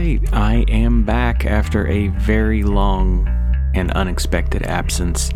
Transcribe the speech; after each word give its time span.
right, 0.00 0.32
I 0.32 0.54
am 0.68 1.04
back 1.04 1.44
after 1.44 1.86
a 1.86 2.08
very 2.08 2.62
long 2.62 3.28
and 3.74 3.90
unexpected 3.92 4.62
absence. 4.62 5.30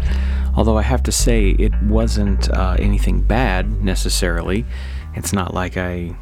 Although 0.56 0.78
I 0.78 0.82
have 0.82 1.02
to 1.02 1.12
say, 1.12 1.50
it 1.50 1.72
wasn't 1.82 2.50
uh, 2.50 2.76
anything 2.78 3.20
bad 3.20 3.84
necessarily. 3.84 4.64
It's 5.14 5.34
not 5.34 5.52
like 5.52 5.76
I 5.76 6.16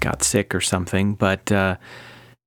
got 0.00 0.22
sick 0.22 0.54
or 0.54 0.60
something, 0.60 1.14
but 1.14 1.50
uh, 1.50 1.76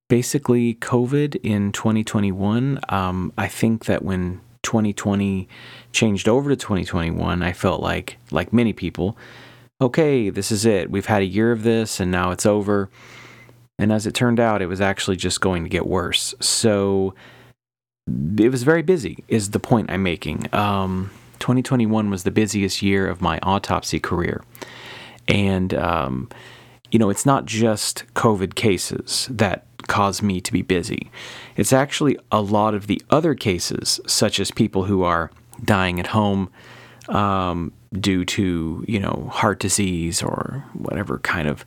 basically, 0.08 0.74
COVID 0.74 1.40
in 1.42 1.72
2021, 1.72 2.78
um, 2.88 3.32
I 3.36 3.48
think 3.48 3.86
that 3.86 4.04
when 4.04 4.40
2020 4.62 5.48
changed 5.90 6.28
over 6.28 6.50
to 6.50 6.56
2021, 6.56 7.42
I 7.42 7.52
felt 7.52 7.80
like, 7.80 8.18
like 8.30 8.52
many 8.52 8.72
people, 8.72 9.18
okay, 9.80 10.30
this 10.30 10.52
is 10.52 10.64
it. 10.64 10.92
We've 10.92 11.06
had 11.06 11.22
a 11.22 11.26
year 11.26 11.50
of 11.50 11.64
this 11.64 11.98
and 11.98 12.12
now 12.12 12.30
it's 12.30 12.46
over. 12.46 12.88
And 13.78 13.92
as 13.92 14.06
it 14.06 14.14
turned 14.14 14.38
out, 14.38 14.62
it 14.62 14.66
was 14.66 14.80
actually 14.80 15.16
just 15.16 15.40
going 15.40 15.64
to 15.64 15.68
get 15.68 15.86
worse. 15.86 16.34
So 16.40 17.14
it 18.38 18.50
was 18.50 18.62
very 18.62 18.82
busy, 18.82 19.24
is 19.28 19.50
the 19.50 19.60
point 19.60 19.90
I'm 19.90 20.02
making. 20.02 20.52
Um, 20.54 21.10
2021 21.40 22.10
was 22.10 22.22
the 22.22 22.30
busiest 22.30 22.82
year 22.82 23.08
of 23.08 23.20
my 23.20 23.38
autopsy 23.42 23.98
career. 23.98 24.42
And, 25.26 25.74
um, 25.74 26.28
you 26.90 26.98
know, 26.98 27.10
it's 27.10 27.26
not 27.26 27.46
just 27.46 28.04
COVID 28.14 28.54
cases 28.54 29.28
that 29.30 29.66
cause 29.88 30.22
me 30.22 30.40
to 30.40 30.52
be 30.52 30.62
busy. 30.62 31.10
It's 31.56 31.72
actually 31.72 32.16
a 32.30 32.40
lot 32.40 32.74
of 32.74 32.86
the 32.86 33.02
other 33.10 33.34
cases, 33.34 34.00
such 34.06 34.38
as 34.38 34.50
people 34.50 34.84
who 34.84 35.02
are 35.02 35.30
dying 35.64 35.98
at 36.00 36.08
home 36.08 36.50
um, 37.08 37.72
due 37.92 38.24
to, 38.24 38.84
you 38.86 39.00
know, 39.00 39.28
heart 39.32 39.60
disease 39.60 40.22
or 40.22 40.64
whatever 40.74 41.18
kind 41.18 41.48
of 41.48 41.64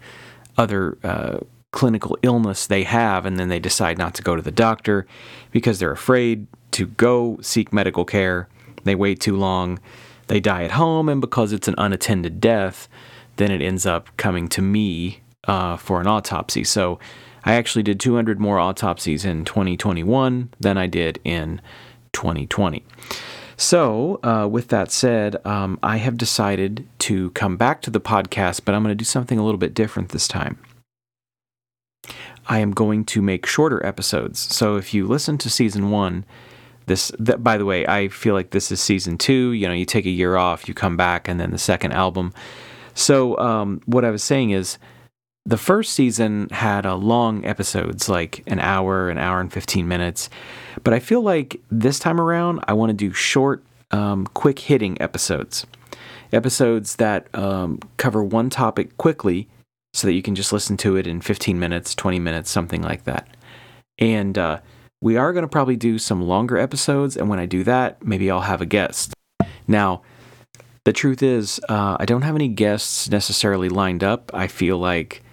other 0.58 0.98
uh, 1.04 1.40
clinical 1.72 2.18
illness 2.22 2.68
they 2.68 2.84
have, 2.84 3.26
and 3.26 3.40
then 3.40 3.50
they 3.50 3.60
decide 3.60 3.98
not 3.98 4.14
to 4.16 4.24
go 4.24 4.36
to 4.36 4.42
the 4.42 4.52
doctor 4.52 5.06
because 5.52 5.80
they're 5.80 5.92
afraid 5.92 6.48
to 6.72 6.88
go 6.88 7.38
seek 7.42 7.74
medical 7.74 8.06
care. 8.06 8.48
They 8.84 8.96
wait 8.96 9.20
too 9.20 9.36
long. 9.36 9.80
They 10.28 10.40
die 10.40 10.64
at 10.64 10.72
home, 10.72 11.10
and 11.10 11.22
because 11.22 11.54
it's 11.54 11.68
an 11.68 11.76
unattended 11.78 12.40
death, 12.42 12.88
then 13.38 13.52
it 13.52 13.62
ends 13.62 13.86
up 13.86 14.16
coming 14.18 14.48
to 14.50 14.62
me 14.62 15.22
uh, 15.48 15.78
for 15.78 16.02
an 16.02 16.08
autopsy. 16.08 16.64
So 16.64 17.00
I 17.44 17.54
actually 17.54 17.84
did 17.84 18.00
200 18.00 18.40
more 18.40 18.60
autopsies 18.60 19.24
in 19.24 19.46
2021 19.46 20.50
than 20.60 20.78
I 20.78 20.88
did 20.88 21.20
in 21.24 21.62
2020. 22.12 22.84
So, 23.56 24.20
uh, 24.22 24.48
with 24.48 24.68
that 24.68 24.92
said, 24.92 25.44
um, 25.46 25.80
I 25.82 25.98
have 25.98 26.18
decided 26.18 26.88
to 27.00 27.32
come 27.32 27.58
back 27.58 27.82
to 27.84 27.90
the 27.90 28.00
podcast, 28.02 28.62
but 28.66 28.76
I'm 28.76 28.84
going 28.84 28.92
to 28.92 28.96
do 28.96 29.06
something 29.06 29.40
a 29.40 29.44
little 29.44 29.58
bit 29.58 29.74
different 29.74 30.10
this 30.10 30.28
time. 30.28 30.60
I 32.48 32.60
am 32.60 32.72
going 32.72 33.06
to 33.06 33.22
make 33.22 33.46
shorter 33.46 33.86
episodes. 33.86 34.40
So 34.40 34.78
if 34.78 34.94
you 34.94 35.06
listen 35.06 35.38
to 35.40 35.50
season 35.50 35.92
one, 35.92 36.26
this 36.86 37.12
that 37.20 37.44
by 37.44 37.58
the 37.58 37.66
way, 37.66 37.86
I 37.86 38.08
feel 38.08 38.34
like 38.34 38.52
this 38.52 38.72
is 38.72 38.80
season 38.80 39.18
two. 39.18 39.52
You 39.52 39.68
know, 39.68 39.74
you 39.74 39.86
take 39.86 40.06
a 40.06 40.10
year 40.10 40.38
off, 40.38 40.68
you 40.68 40.74
come 40.74 40.96
back, 40.96 41.28
and 41.28 41.40
then 41.40 41.52
the 41.52 41.58
second 41.58 41.92
album. 41.92 42.34
So 42.94 43.38
um, 43.38 43.82
what 43.86 44.06
I 44.06 44.12
was 44.12 44.24
saying 44.24 44.52
is, 44.52 44.78
the 45.46 45.58
first 45.58 45.94
season 45.94 46.50
had 46.50 46.86
a 46.86 46.96
long 46.96 47.46
episodes, 47.46 48.10
like 48.10 48.44
an 48.48 48.60
hour, 48.60 49.10
an 49.10 49.18
hour 49.18 49.42
and 49.42 49.52
fifteen 49.52 49.88
minutes. 49.88 50.30
But 50.84 50.94
I 50.94 51.00
feel 51.00 51.22
like 51.22 51.60
this 51.70 52.00
time 52.00 52.22
around, 52.22 52.64
I 52.68 52.74
want 52.74 52.90
to 52.90 52.94
do 52.94 53.12
short, 53.12 53.64
um, 53.92 54.26
quick 54.28 54.60
hitting 54.60 55.02
episodes, 55.02 55.66
episodes 56.32 56.96
that 56.96 57.28
um, 57.36 57.80
cover 57.98 58.24
one 58.24 58.50
topic 58.50 58.98
quickly 58.98 59.50
so 59.98 60.08
that 60.08 60.14
you 60.14 60.22
can 60.22 60.36
just 60.36 60.54
listen 60.54 60.78
to 60.78 60.96
it 60.96 61.08
in 61.08 61.22
15 61.22 61.60
minutes, 61.60 61.96
20 61.96 62.20
minutes, 62.20 62.52
something 62.52 62.84
like 62.84 63.06
that. 63.06 63.28
And 63.98 64.38
uh, 64.38 64.60
we 65.02 65.18
are 65.18 65.34
going 65.34 65.44
to 65.44 65.50
probably 65.50 65.76
do 65.76 65.98
some 65.98 66.22
longer 66.22 66.58
episodes. 66.58 67.18
And 67.18 67.30
when 67.30 67.40
I 67.40 67.48
do 67.48 67.64
that, 67.64 68.06
maybe 68.06 68.30
I'll 68.30 68.42
have 68.42 68.62
a 68.62 68.66
guest. 68.66 69.14
Now, 69.68 70.04
the 70.84 70.94
truth 70.94 71.24
is, 71.24 71.60
uh, 71.68 71.98
I 72.00 72.06
don't 72.06 72.22
have 72.22 72.36
any 72.36 72.48
guests 72.48 73.10
necessarily 73.10 73.70
lined 73.70 74.04
up. 74.04 74.30
I 74.36 74.46
feel 74.46 74.78
like 74.78 75.24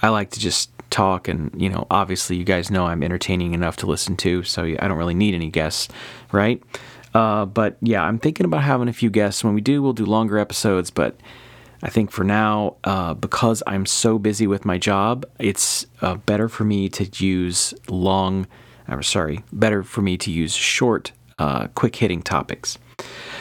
I 0.00 0.10
like 0.10 0.30
to 0.30 0.40
just 0.40 0.70
talk, 0.90 1.26
and 1.26 1.50
you 1.60 1.68
know, 1.68 1.86
obviously, 1.90 2.36
you 2.36 2.44
guys 2.44 2.70
know 2.70 2.86
I'm 2.86 3.02
entertaining 3.02 3.52
enough 3.52 3.76
to 3.78 3.86
listen 3.86 4.16
to, 4.18 4.44
so 4.44 4.62
I 4.62 4.88
don't 4.88 4.96
really 4.96 5.14
need 5.14 5.34
any 5.34 5.50
guests, 5.50 5.88
right? 6.32 6.62
Uh, 7.12 7.44
but 7.44 7.76
yeah, 7.82 8.02
I'm 8.02 8.18
thinking 8.18 8.46
about 8.46 8.62
having 8.62 8.88
a 8.88 8.92
few 8.92 9.10
guests. 9.10 9.44
When 9.44 9.54
we 9.54 9.60
do, 9.60 9.82
we'll 9.82 9.92
do 9.92 10.06
longer 10.06 10.38
episodes, 10.38 10.90
but 10.90 11.16
I 11.84 11.90
think 11.90 12.10
for 12.10 12.24
now, 12.24 12.76
uh, 12.84 13.12
because 13.12 13.62
I'm 13.66 13.84
so 13.84 14.18
busy 14.18 14.46
with 14.46 14.64
my 14.64 14.78
job, 14.78 15.26
it's 15.38 15.84
uh, 16.00 16.14
better 16.14 16.48
for 16.48 16.64
me 16.64 16.88
to 16.88 17.04
use 17.22 17.74
long, 17.90 18.46
I'm 18.88 19.02
sorry, 19.02 19.44
better 19.52 19.82
for 19.82 20.00
me 20.00 20.16
to 20.16 20.30
use 20.30 20.54
short, 20.54 21.12
uh, 21.38 21.66
quick 21.74 21.94
hitting 21.96 22.22
topics. 22.22 22.78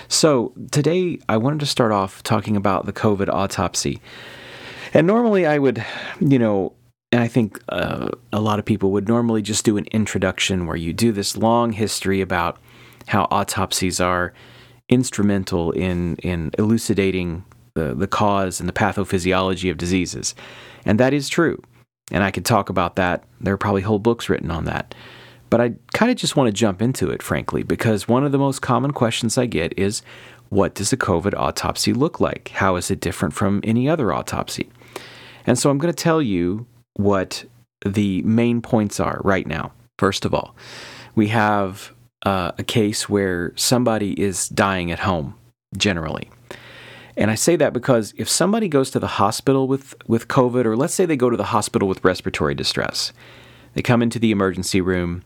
So 0.10 0.52
today 0.72 1.20
I 1.30 1.38
wanted 1.38 1.62
to 1.62 1.66
start 1.66 1.94
off 1.94 2.22
talking 2.22 2.58
about 2.58 2.86
the 2.86 2.92
COVID 2.92 3.30
autopsy. 3.30 4.02
And 4.94 5.08
normally 5.08 5.46
I 5.46 5.58
would, 5.58 5.84
you 6.20 6.38
know, 6.38 6.74
and 7.14 7.22
I 7.22 7.30
think 7.30 7.62
uh, 7.70 8.10
a 8.34 8.42
lot 8.42 8.60
of 8.60 8.66
people 8.66 8.92
would 8.92 9.08
normally 9.08 9.42
just 9.42 9.64
do 9.64 9.78
an 9.78 9.86
introduction 9.94 10.66
where 10.66 10.76
you 10.76 10.92
do 10.92 11.14
this 11.14 11.38
long 11.38 11.72
history 11.72 12.20
about 12.20 12.60
how 13.08 13.24
autopsies 13.32 14.02
are 14.02 14.34
instrumental 14.90 15.72
in 15.72 16.18
in 16.18 16.52
elucidating 16.58 17.46
the, 17.76 17.94
the 17.96 18.08
cause 18.08 18.60
and 18.60 18.70
the 18.70 18.74
pathophysiology 18.74 19.70
of 19.72 19.78
diseases. 19.78 20.36
And 20.86 21.00
that 21.00 21.14
is 21.14 21.30
true. 21.30 21.62
And 22.12 22.24
I 22.24 22.32
could 22.32 22.46
talk 22.46 22.70
about 22.70 22.96
that. 22.98 23.24
There 23.40 23.54
are 23.54 23.58
probably 23.58 23.82
whole 23.82 24.00
books 24.00 24.30
written 24.30 24.52
on 24.52 24.66
that. 24.66 24.94
But 25.50 25.62
I 25.62 25.74
kind 25.94 26.12
of 26.12 26.18
just 26.18 26.36
want 26.36 26.48
to 26.48 26.54
jump 26.54 26.82
into 26.82 27.12
it, 27.12 27.22
frankly, 27.22 27.64
because 27.64 28.08
one 28.08 28.24
of 28.24 28.32
the 28.32 28.40
most 28.40 28.62
common 28.62 28.92
questions 28.92 29.38
I 29.38 29.46
get 29.46 29.78
is 29.78 30.02
what 30.50 30.76
does 30.76 30.92
a 30.94 30.98
COVID 30.98 31.34
autopsy 31.36 31.94
look 31.94 32.20
like? 32.20 32.50
How 32.50 32.76
is 32.76 32.92
it 32.92 33.00
different 33.00 33.34
from 33.34 33.62
any 33.64 33.88
other 33.88 34.12
autopsy? 34.12 34.70
And 35.46 35.58
so 35.58 35.70
I'm 35.70 35.78
going 35.78 35.94
to 35.94 36.04
tell 36.04 36.22
you 36.22 36.66
what 36.96 37.46
the 37.86 38.22
main 38.24 38.62
points 38.62 39.00
are 39.00 39.22
right 39.24 39.46
now. 39.46 39.74
First 39.98 40.26
of 40.26 40.34
all, 40.34 40.56
we 41.16 41.28
have 41.28 41.94
uh, 42.26 42.52
a 42.58 42.64
case 42.64 43.08
where 43.08 43.54
somebody 43.56 44.20
is 44.20 44.48
dying 44.50 44.92
at 44.92 45.00
home, 45.00 45.36
generally. 45.78 46.30
And 47.16 47.30
I 47.30 47.36
say 47.36 47.56
that 47.58 47.74
because 47.74 48.14
if 48.18 48.28
somebody 48.28 48.68
goes 48.68 48.90
to 48.92 49.00
the 49.00 49.08
hospital 49.08 49.68
with, 49.68 49.96
with 50.08 50.28
COVID, 50.28 50.66
or 50.66 50.76
let's 50.76 50.94
say 50.94 51.06
they 51.06 51.16
go 51.16 51.30
to 51.30 51.38
the 51.38 51.46
hospital 51.46 51.88
with 51.88 52.04
respiratory 52.04 52.56
distress, 52.56 53.14
they 53.74 53.82
come 53.82 54.02
into 54.02 54.20
the 54.20 54.32
emergency 54.32 54.82
room, 54.82 55.24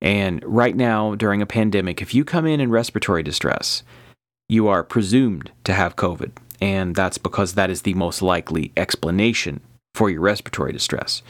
and 0.00 0.42
right 0.44 0.76
now, 0.76 1.14
during 1.14 1.40
a 1.40 1.46
pandemic, 1.46 2.02
if 2.02 2.14
you 2.14 2.24
come 2.24 2.46
in 2.46 2.60
in 2.60 2.70
respiratory 2.70 3.22
distress, 3.22 3.82
you 4.48 4.68
are 4.68 4.84
presumed 4.84 5.50
to 5.64 5.72
have 5.72 5.96
COVID. 5.96 6.32
And 6.60 6.94
that's 6.94 7.18
because 7.18 7.54
that 7.54 7.70
is 7.70 7.82
the 7.82 7.94
most 7.94 8.22
likely 8.22 8.72
explanation 8.76 9.60
for 9.94 10.10
your 10.10 10.20
respiratory 10.20 10.72
distress. 10.72 11.22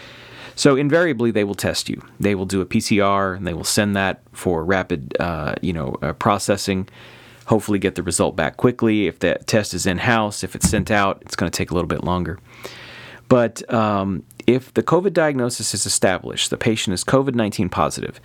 So 0.55 0.75
invariably, 0.75 1.31
they 1.31 1.45
will 1.45 1.55
test 1.55 1.89
you. 1.89 2.03
They 2.19 2.35
will 2.35 2.47
do 2.47 2.61
a 2.61 2.67
PCR, 2.67 3.37
and 3.37 3.47
they 3.47 3.55
will 3.55 3.65
send 3.65 3.95
that 3.95 4.23
for 4.33 4.65
rapid, 4.65 5.17
uh, 5.21 5.55
you 5.61 5.73
know, 5.73 5.97
uh, 6.03 6.13
processing 6.15 6.89
hopefully 7.47 7.79
get 7.79 7.95
the 7.95 8.03
result 8.03 8.37
back 8.37 8.57
quickly. 8.57 9.07
If 9.07 9.19
that 9.21 9.47
test 9.47 9.75
is 9.75 9.87
in 9.87 9.99
house, 9.99 10.45
if 10.45 10.55
it's 10.55 10.69
sent 10.69 10.91
out, 10.91 11.23
it's 11.23 11.37
going 11.37 11.51
to 11.51 11.57
take 11.57 11.71
a 11.71 11.75
little 11.75 11.89
bit 11.89 12.05
longer. 12.05 12.39
But 13.29 13.69
um, 13.73 14.25
if 14.47 14.73
the 14.75 14.83
COVID 14.83 15.12
diagnosis 15.12 15.75
is 15.75 15.87
established, 15.87 16.51
the 16.51 16.56
patient 16.56 16.95
is 16.95 17.03
COVID 17.03 17.35
19 17.35 17.69
positive, 17.69 18.21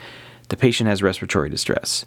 the 0.50 0.58
patient 0.58 0.90
has 0.90 1.02
respiratory 1.02 1.50
distress, 1.50 2.06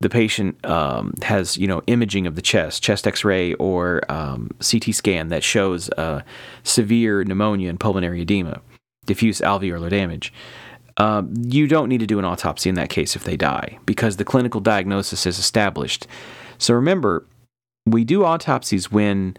the 0.00 0.08
patient 0.08 0.64
um, 0.64 1.14
has 1.22 1.56
you 1.56 1.66
know 1.66 1.82
imaging 1.86 2.26
of 2.26 2.36
the 2.36 2.42
chest, 2.42 2.82
chest 2.82 3.06
X-ray 3.06 3.54
or 3.54 4.02
um, 4.08 4.50
CT 4.58 4.94
scan 4.94 5.28
that 5.28 5.42
shows 5.42 5.90
uh, 5.90 6.22
severe 6.62 7.24
pneumonia 7.24 7.68
and 7.68 7.80
pulmonary 7.80 8.22
edema, 8.22 8.60
diffuse 9.06 9.40
alveolar 9.40 9.90
damage. 9.90 10.32
Um, 10.98 11.32
you 11.36 11.68
don't 11.68 11.88
need 11.88 12.00
to 12.00 12.06
do 12.06 12.18
an 12.18 12.24
autopsy 12.24 12.68
in 12.68 12.74
that 12.74 12.90
case 12.90 13.14
if 13.14 13.22
they 13.22 13.36
die 13.36 13.78
because 13.86 14.16
the 14.16 14.24
clinical 14.24 14.60
diagnosis 14.60 15.26
is 15.26 15.38
established. 15.38 16.06
So 16.58 16.74
remember, 16.74 17.24
we 17.86 18.04
do 18.04 18.24
autopsies 18.24 18.90
when 18.90 19.36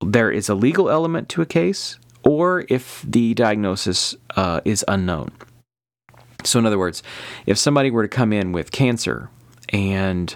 there 0.00 0.30
is 0.30 0.48
a 0.48 0.54
legal 0.54 0.88
element 0.88 1.28
to 1.30 1.42
a 1.42 1.46
case 1.46 1.98
or 2.24 2.64
if 2.68 3.04
the 3.06 3.34
diagnosis 3.34 4.14
uh, 4.36 4.60
is 4.64 4.84
unknown. 4.88 5.30
So, 6.44 6.58
in 6.58 6.66
other 6.66 6.78
words, 6.78 7.02
if 7.46 7.58
somebody 7.58 7.90
were 7.90 8.02
to 8.02 8.08
come 8.08 8.32
in 8.32 8.52
with 8.52 8.70
cancer 8.70 9.28
and 9.70 10.34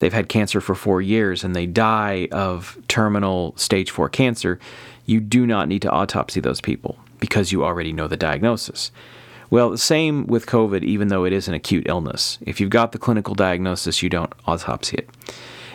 they've 0.00 0.12
had 0.12 0.28
cancer 0.28 0.60
for 0.60 0.74
four 0.74 1.02
years 1.02 1.44
and 1.44 1.54
they 1.54 1.66
die 1.66 2.28
of 2.32 2.78
terminal 2.88 3.54
stage 3.56 3.90
four 3.90 4.08
cancer, 4.08 4.58
you 5.06 5.20
do 5.20 5.46
not 5.46 5.68
need 5.68 5.82
to 5.82 5.90
autopsy 5.90 6.40
those 6.40 6.60
people 6.60 6.98
because 7.20 7.52
you 7.52 7.62
already 7.64 7.92
know 7.92 8.08
the 8.08 8.16
diagnosis. 8.16 8.90
Well, 9.50 9.76
same 9.76 10.26
with 10.26 10.46
COVID, 10.46 10.82
even 10.84 11.08
though 11.08 11.24
it 11.24 11.32
is 11.32 11.48
an 11.48 11.54
acute 11.54 11.86
illness. 11.88 12.38
If 12.42 12.60
you've 12.60 12.70
got 12.70 12.92
the 12.92 12.98
clinical 12.98 13.34
diagnosis, 13.34 14.02
you 14.02 14.08
don't 14.08 14.32
autopsy 14.46 14.96
it. 14.96 15.10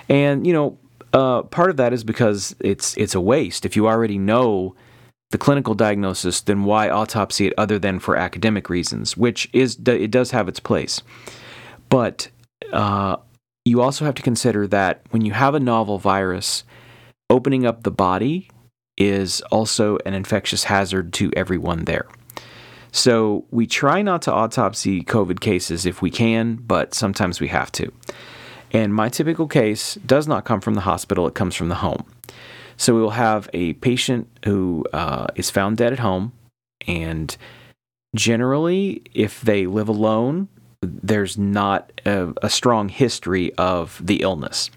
And, 0.10 0.46
you 0.46 0.54
know, 0.54 0.78
uh, 1.14 1.44
part 1.44 1.70
of 1.70 1.78
that 1.78 1.94
is 1.94 2.04
because 2.04 2.56
it's 2.60 2.96
it's 2.98 3.16
a 3.16 3.22
waste. 3.22 3.66
If 3.66 3.76
you 3.76 3.88
already 3.88 4.18
know 4.18 4.76
the 5.32 5.38
clinical 5.38 5.74
diagnosis, 5.74 6.42
then 6.42 6.64
why 6.64 6.90
autopsy 6.90 7.48
it 7.48 7.54
other 7.58 7.80
than 7.80 8.00
for 8.00 8.16
academic 8.16 8.70
reasons, 8.70 9.16
which 9.18 9.50
is 9.54 9.80
it 9.86 10.12
does 10.12 10.32
have 10.32 10.48
its 10.48 10.60
place. 10.60 11.02
But 11.90 12.30
uh, 12.72 13.18
you 13.66 13.82
also 13.82 14.06
have 14.06 14.16
to 14.16 14.22
consider 14.22 14.68
that 14.68 15.02
when 15.10 15.24
you 15.24 15.32
have 15.34 15.56
a 15.56 15.60
novel 15.60 15.98
virus, 15.98 16.64
opening 17.30 17.66
up 17.66 17.84
the 17.84 17.92
body 17.92 18.50
is 18.98 19.42
also 19.52 19.98
an 20.06 20.14
infectious 20.14 20.66
hazard 20.66 21.14
to 21.14 21.32
everyone 21.36 21.86
there. 21.86 22.08
So 22.92 23.46
we 23.52 23.68
try 23.68 24.02
not 24.02 24.22
to 24.24 24.34
autopsy 24.34 25.04
COVID 25.04 25.40
cases 25.40 25.86
if 25.86 26.02
we 26.02 26.10
can, 26.10 26.56
but 26.56 26.94
sometimes 26.94 27.40
we 27.40 27.48
have 27.50 27.72
to. 27.74 27.92
And 28.72 28.94
my 28.94 29.10
typical 29.10 29.48
case 29.48 29.96
does 30.06 30.28
not 30.28 30.46
come 30.46 30.62
from 30.62 30.76
the 30.76 30.82
hospital, 30.82 31.28
it 31.28 31.34
comes 31.36 31.56
from 31.56 31.70
the 31.70 31.76
home. 31.76 32.06
So 32.78 32.96
we 32.96 33.02
will 33.02 33.10
have 33.12 33.50
a 33.54 33.74
patient 33.74 34.28
who 34.46 34.86
uh, 34.94 35.28
is 35.36 35.50
found 35.50 35.78
dead 35.78 35.92
at 35.92 36.00
home, 36.00 36.32
and 36.88 37.36
generally, 38.16 39.02
if 39.14 39.42
they 39.42 39.68
live 39.68 39.90
alone, 39.90 40.48
there's 40.82 41.38
not 41.38 41.92
a, 42.06 42.34
a 42.42 42.50
strong 42.50 42.88
history 42.90 43.54
of 43.56 44.00
the 44.04 44.22
illness. 44.22 44.72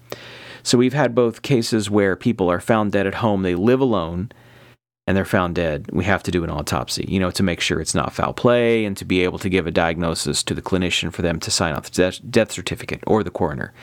So 0.63 0.77
we've 0.77 0.93
had 0.93 1.15
both 1.15 1.41
cases 1.41 1.89
where 1.89 2.15
people 2.15 2.51
are 2.51 2.59
found 2.59 2.91
dead 2.91 3.07
at 3.07 3.15
home, 3.15 3.43
they 3.43 3.55
live 3.55 3.79
alone, 3.79 4.31
and 5.05 5.17
they're 5.17 5.25
found 5.25 5.55
dead, 5.55 5.89
we 5.91 6.05
have 6.05 6.23
to 6.23 6.31
do 6.31 6.43
an 6.43 6.49
autopsy, 6.49 7.05
you 7.07 7.19
know, 7.19 7.31
to 7.31 7.43
make 7.43 7.59
sure 7.59 7.81
it's 7.81 7.95
not 7.95 8.13
foul 8.13 8.33
play 8.33 8.85
and 8.85 8.95
to 8.97 9.05
be 9.05 9.23
able 9.23 9.39
to 9.39 9.49
give 9.49 9.67
a 9.67 9.71
diagnosis 9.71 10.43
to 10.43 10.53
the 10.53 10.61
clinician 10.61 11.11
for 11.11 11.21
them 11.21 11.39
to 11.41 11.51
sign 11.51 11.73
off 11.73 11.91
the 11.91 12.19
death 12.29 12.51
certificate 12.51 13.03
or 13.05 13.23
the 13.23 13.31
coroner 13.31 13.73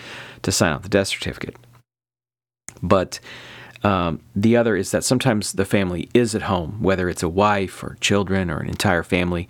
to 0.43 0.50
sign 0.50 0.72
off 0.72 0.82
the 0.82 0.88
death 0.88 1.08
certificate. 1.08 1.56
But 2.82 3.20
um, 3.82 4.20
the 4.34 4.56
other 4.56 4.76
is 4.76 4.90
that 4.90 5.05
sometimes 5.05 5.52
the 5.52 5.64
family 5.64 6.08
is 6.14 6.34
at 6.34 6.43
home, 6.43 6.78
whether 6.81 7.08
it's 7.08 7.22
a 7.22 7.28
wife 7.28 7.82
or 7.82 7.96
children 8.00 8.50
or 8.50 8.61
an 8.61 8.69
entire 8.69 9.02
family. 9.02 9.49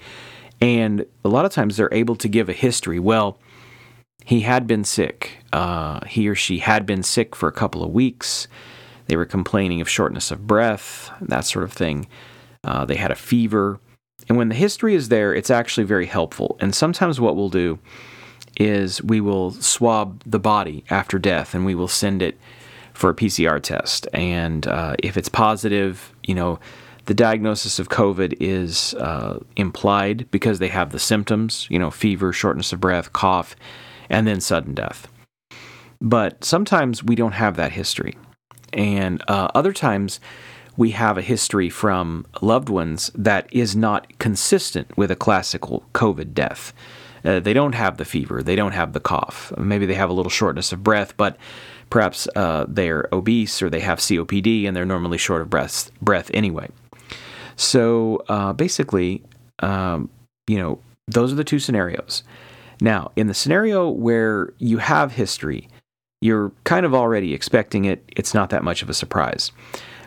And 0.60 1.06
a 1.24 1.28
lot 1.28 1.44
of 1.44 1.52
times 1.52 1.76
they're 1.76 1.92
able 1.92 2.16
to 2.16 2.28
give 2.28 2.48
a 2.48 2.52
history. 2.52 2.98
Well, 2.98 3.38
he 4.24 4.40
had 4.40 4.66
been 4.66 4.84
sick. 4.84 5.38
Uh, 5.52 6.04
he 6.06 6.28
or 6.28 6.34
she 6.34 6.58
had 6.58 6.84
been 6.84 7.02
sick 7.02 7.34
for 7.34 7.48
a 7.48 7.52
couple 7.52 7.82
of 7.82 7.90
weeks. 7.90 8.46
They 9.10 9.16
were 9.16 9.26
complaining 9.26 9.80
of 9.80 9.88
shortness 9.88 10.30
of 10.30 10.46
breath, 10.46 11.10
that 11.20 11.44
sort 11.44 11.64
of 11.64 11.72
thing. 11.72 12.06
Uh, 12.62 12.84
they 12.84 12.94
had 12.94 13.10
a 13.10 13.16
fever. 13.16 13.80
And 14.28 14.38
when 14.38 14.50
the 14.50 14.54
history 14.54 14.94
is 14.94 15.08
there, 15.08 15.34
it's 15.34 15.50
actually 15.50 15.82
very 15.82 16.06
helpful. 16.06 16.56
And 16.60 16.72
sometimes 16.72 17.18
what 17.18 17.34
we'll 17.34 17.48
do 17.48 17.80
is 18.56 19.02
we 19.02 19.20
will 19.20 19.50
swab 19.50 20.22
the 20.24 20.38
body 20.38 20.84
after 20.90 21.18
death 21.18 21.56
and 21.56 21.66
we 21.66 21.74
will 21.74 21.88
send 21.88 22.22
it 22.22 22.38
for 22.94 23.10
a 23.10 23.14
PCR 23.14 23.60
test. 23.60 24.06
And 24.12 24.68
uh, 24.68 24.94
if 25.02 25.16
it's 25.16 25.28
positive, 25.28 26.14
you 26.22 26.36
know, 26.36 26.60
the 27.06 27.14
diagnosis 27.14 27.80
of 27.80 27.88
COVID 27.88 28.36
is 28.38 28.94
uh, 28.94 29.40
implied 29.56 30.30
because 30.30 30.60
they 30.60 30.68
have 30.68 30.92
the 30.92 31.00
symptoms, 31.00 31.66
you 31.68 31.80
know, 31.80 31.90
fever, 31.90 32.32
shortness 32.32 32.72
of 32.72 32.78
breath, 32.78 33.12
cough, 33.12 33.56
and 34.08 34.24
then 34.28 34.40
sudden 34.40 34.72
death. 34.72 35.08
But 36.00 36.44
sometimes 36.44 37.02
we 37.02 37.16
don't 37.16 37.32
have 37.32 37.56
that 37.56 37.72
history. 37.72 38.14
And 38.72 39.22
uh, 39.28 39.48
other 39.54 39.72
times 39.72 40.20
we 40.76 40.90
have 40.90 41.18
a 41.18 41.22
history 41.22 41.68
from 41.68 42.26
loved 42.40 42.68
ones 42.68 43.10
that 43.14 43.48
is 43.52 43.76
not 43.76 44.18
consistent 44.18 44.96
with 44.96 45.10
a 45.10 45.16
classical 45.16 45.84
COVID 45.94 46.32
death. 46.34 46.72
Uh, 47.24 47.38
they 47.38 47.52
don't 47.52 47.74
have 47.74 47.98
the 47.98 48.04
fever, 48.04 48.42
they 48.42 48.56
don't 48.56 48.72
have 48.72 48.94
the 48.94 49.00
cough. 49.00 49.52
Maybe 49.58 49.84
they 49.84 49.94
have 49.94 50.08
a 50.08 50.14
little 50.14 50.30
shortness 50.30 50.72
of 50.72 50.82
breath, 50.82 51.16
but 51.18 51.36
Perhaps 51.90 52.28
uh, 52.36 52.66
they're 52.68 53.08
obese 53.12 53.60
or 53.60 53.68
they 53.68 53.80
have 53.80 53.98
COPD 53.98 54.66
and 54.66 54.76
they're 54.76 54.86
normally 54.86 55.18
short 55.18 55.42
of 55.42 55.50
breath, 55.50 55.90
breath 56.00 56.30
anyway. 56.32 56.68
So 57.56 58.22
uh, 58.28 58.52
basically, 58.52 59.22
um, 59.58 60.08
you 60.46 60.56
know, 60.56 60.78
those 61.08 61.32
are 61.32 61.36
the 61.36 61.44
two 61.44 61.58
scenarios. 61.58 62.22
Now, 62.80 63.10
in 63.16 63.26
the 63.26 63.34
scenario 63.34 63.90
where 63.90 64.54
you 64.58 64.78
have 64.78 65.12
history, 65.12 65.68
you're 66.20 66.52
kind 66.64 66.84
of 66.84 66.94
already 66.94 67.34
expecting 67.34 67.84
it. 67.84 68.04
It's 68.16 68.34
not 68.34 68.50
that 68.50 68.64
much 68.64 68.82
of 68.82 68.90
a 68.90 68.94
surprise. 68.94 69.52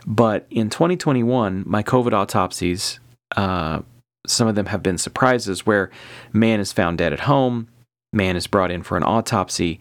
But 0.05 0.45
in 0.49 0.69
2021, 0.69 1.63
my 1.65 1.81
COVID 1.81 2.13
autopsies, 2.13 2.99
uh, 3.35 3.81
some 4.27 4.47
of 4.47 4.55
them 4.55 4.67
have 4.67 4.83
been 4.83 4.97
surprises 4.97 5.65
where 5.65 5.89
man 6.31 6.59
is 6.59 6.71
found 6.71 6.97
dead 6.97 7.13
at 7.13 7.21
home, 7.21 7.67
man 8.11 8.35
is 8.35 8.47
brought 8.47 8.71
in 8.71 8.83
for 8.83 8.97
an 8.97 9.03
autopsy, 9.03 9.79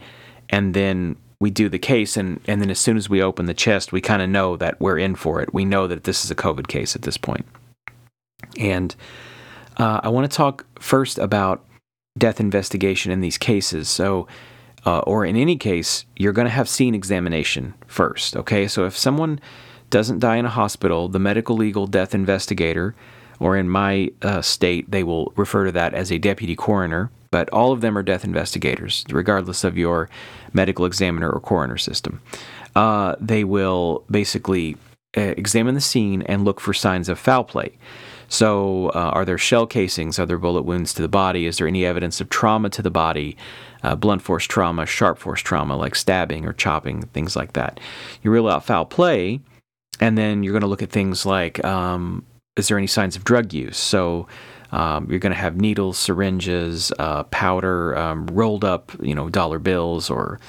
and 0.49 0.75
then 0.75 1.17
we 1.43 1.51
do 1.51 1.69
the 1.69 1.79
case 1.79 2.17
and 2.17 2.41
and 2.47 2.63
then 2.63 2.71
as 2.71 2.79
soon 2.79 2.97
as 2.97 3.11
we 3.11 3.21
open 3.21 3.47
the 3.47 3.53
chest 3.53 3.91
we 3.91 4.01
kind 4.01 4.23
of 4.23 4.29
know 4.31 4.57
that 4.57 4.81
we're 4.81 4.97
in 4.97 5.17
for 5.17 5.43
it 5.43 5.53
we 5.53 5.65
know 5.65 5.89
that 5.89 6.05
this 6.05 6.25
is 6.25 6.31
a 6.31 6.37
covid 6.37 6.69
case 6.69 6.95
at 6.95 7.03
this 7.03 7.17
point. 7.17 7.45
and 8.57 8.95
uh, 9.79 9.99
i 10.05 10.09
want 10.09 10.31
to 10.31 10.35
talk 10.35 10.65
first 10.79 11.19
about 11.19 11.65
death 12.17 12.39
investigation 12.39 13.11
in 13.11 13.21
these 13.21 13.39
cases 13.39 13.89
so 13.89 14.29
uh, 14.87 15.01
or 15.01 15.25
in 15.25 15.37
any 15.37 15.57
case 15.57 16.05
you're 16.17 16.33
going 16.33 16.47
to 16.47 16.51
have 16.51 16.69
scene 16.69 16.95
examination 16.95 17.75
first 17.87 18.37
okay 18.37 18.67
so 18.67 18.85
if 18.85 18.97
someone 18.97 19.41
doesn't 19.91 20.21
die 20.21 20.37
in 20.37 20.47
a 20.47 20.51
hospital 20.51 21.09
the 21.09 21.19
medical 21.19 21.57
legal 21.57 21.87
death 21.87 22.15
investigator 22.15 22.95
or 23.41 23.57
in 23.57 23.69
my 23.69 24.11
uh, 24.23 24.41
state 24.41 24.91
they 24.91 25.03
will 25.03 25.33
refer 25.37 25.65
to 25.65 25.73
that 25.73 25.95
as 25.95 26.11
a 26.11 26.19
deputy 26.19 26.57
coroner 26.57 27.11
but 27.33 27.49
all 27.49 27.73
of 27.73 27.81
them 27.81 27.99
are 27.99 28.03
death 28.05 28.25
investigators, 28.25 29.05
regardless 29.11 29.65
of 29.65 29.77
your 29.77 30.09
medical 30.53 30.85
examiner 30.85 31.31
or 31.31 31.41
coroner 31.41 31.79
system. 31.79 32.21
Uh, 32.77 33.17
they 33.19 33.43
will 33.43 34.05
basically 34.11 34.77
uh, 35.17 35.35
examine 35.37 35.75
the 35.75 35.81
scene 35.81 36.23
and 36.23 36.45
look 36.45 36.61
for 36.61 36.75
signs 36.75 37.09
of 37.09 37.19
foul 37.19 37.43
play. 37.43 37.77
So, 38.29 38.89
uh, 38.91 39.11
are 39.13 39.25
there 39.25 39.39
shell 39.39 39.67
casings? 39.67 40.19
Are 40.19 40.27
there 40.27 40.39
bullet 40.39 40.63
wounds 40.63 40.95
to 40.95 41.03
the 41.03 41.09
body? 41.09 41.47
Is 41.47 41.57
there 41.57 41.67
any 41.67 41.85
evidence 41.85 42.21
of 42.21 42.29
trauma 42.29 42.71
to 42.71 42.83
the 42.83 42.91
body? 42.91 43.37
Uh, 43.83 43.97
blunt 43.97 44.23
force 44.23 44.45
trauma, 44.45 44.87
sharp 44.87 45.19
force 45.19 45.41
trauma, 45.41 45.77
like 45.77 45.95
stabbing 45.95 46.47
or 46.47 46.53
chopping, 46.53 47.03
things 47.09 47.35
like 47.35 47.55
that. 47.55 47.81
You 48.23 48.31
rule 48.31 48.49
out 48.49 48.65
foul 48.65 48.85
play, 48.85 49.41
and 50.01 50.17
then 50.17 50.43
you're 50.43 50.53
going 50.53 50.63
to 50.63 50.69
look 50.69 50.83
at 50.83 50.91
things 50.91 51.27
like 51.27 51.65
um, 51.65 52.25
is 52.57 52.69
there 52.69 52.79
any 52.79 52.87
signs 52.87 53.17
of 53.17 53.25
drug 53.25 53.53
use? 53.53 53.77
So, 53.77 54.29
um, 54.73 55.07
you're 55.11 55.19
going 55.19 55.35
to 55.35 55.39
have 55.39 55.57
needles, 55.57 55.99
syringes, 55.99 56.93
uh, 56.99 57.25
powder, 57.25 57.97
um, 57.97 58.27
rolled 58.27 58.65
up, 58.65 58.93
you 59.03 59.15
know, 59.15 59.29
dollar 59.29 59.59
bills 59.59 60.09
or, 60.09 60.41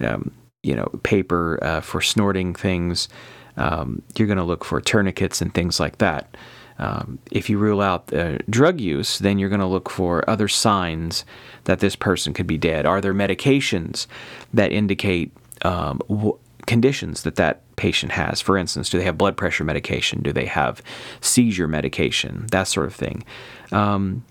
um, 0.00 0.32
you 0.64 0.74
know, 0.74 0.86
paper 1.04 1.58
uh, 1.62 1.80
for 1.80 2.00
snorting 2.00 2.54
things. 2.54 3.08
Um, 3.56 4.02
you're 4.16 4.26
going 4.26 4.38
to 4.38 4.44
look 4.44 4.64
for 4.64 4.80
tourniquets 4.80 5.40
and 5.40 5.54
things 5.54 5.78
like 5.78 5.98
that. 5.98 6.36
Um, 6.78 7.18
if 7.30 7.50
you 7.50 7.58
rule 7.58 7.80
out 7.80 8.12
uh, 8.12 8.38
drug 8.48 8.80
use, 8.80 9.18
then 9.18 9.38
you're 9.38 9.48
going 9.48 9.60
to 9.60 9.66
look 9.66 9.90
for 9.90 10.28
other 10.30 10.48
signs 10.48 11.24
that 11.64 11.80
this 11.80 11.96
person 11.96 12.32
could 12.32 12.46
be 12.46 12.58
dead. 12.58 12.86
Are 12.86 13.00
there 13.00 13.14
medications 13.14 14.06
that 14.54 14.72
indicate 14.72 15.32
um, 15.62 16.00
w- 16.08 16.38
conditions 16.68 17.22
that 17.22 17.36
that 17.36 17.62
patient 17.76 18.12
has. 18.12 18.40
For 18.42 18.58
instance, 18.58 18.90
do 18.90 18.98
they 18.98 19.04
have 19.04 19.16
blood 19.16 19.36
pressure 19.36 19.64
medication? 19.64 20.22
Do 20.22 20.32
they 20.32 20.44
have 20.44 20.82
seizure 21.22 21.66
medication? 21.66 22.46
That 22.50 22.68
sort 22.68 22.86
of 22.86 22.94
thing. 22.94 23.24
Um, 23.72 24.24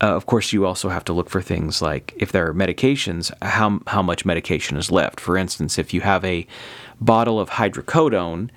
uh, 0.00 0.14
of 0.14 0.26
course, 0.26 0.52
you 0.52 0.64
also 0.64 0.88
have 0.88 1.04
to 1.04 1.12
look 1.12 1.28
for 1.28 1.42
things 1.42 1.82
like 1.82 2.14
if 2.16 2.32
there 2.32 2.46
are 2.48 2.54
medications, 2.54 3.30
how, 3.42 3.80
how 3.88 4.00
much 4.00 4.24
medication 4.24 4.76
is 4.78 4.90
left. 4.90 5.20
For 5.20 5.36
instance, 5.36 5.78
if 5.78 5.92
you 5.92 6.00
have 6.00 6.24
a 6.24 6.46
bottle 7.00 7.38
of 7.38 7.50
hydrocodone 7.50 8.48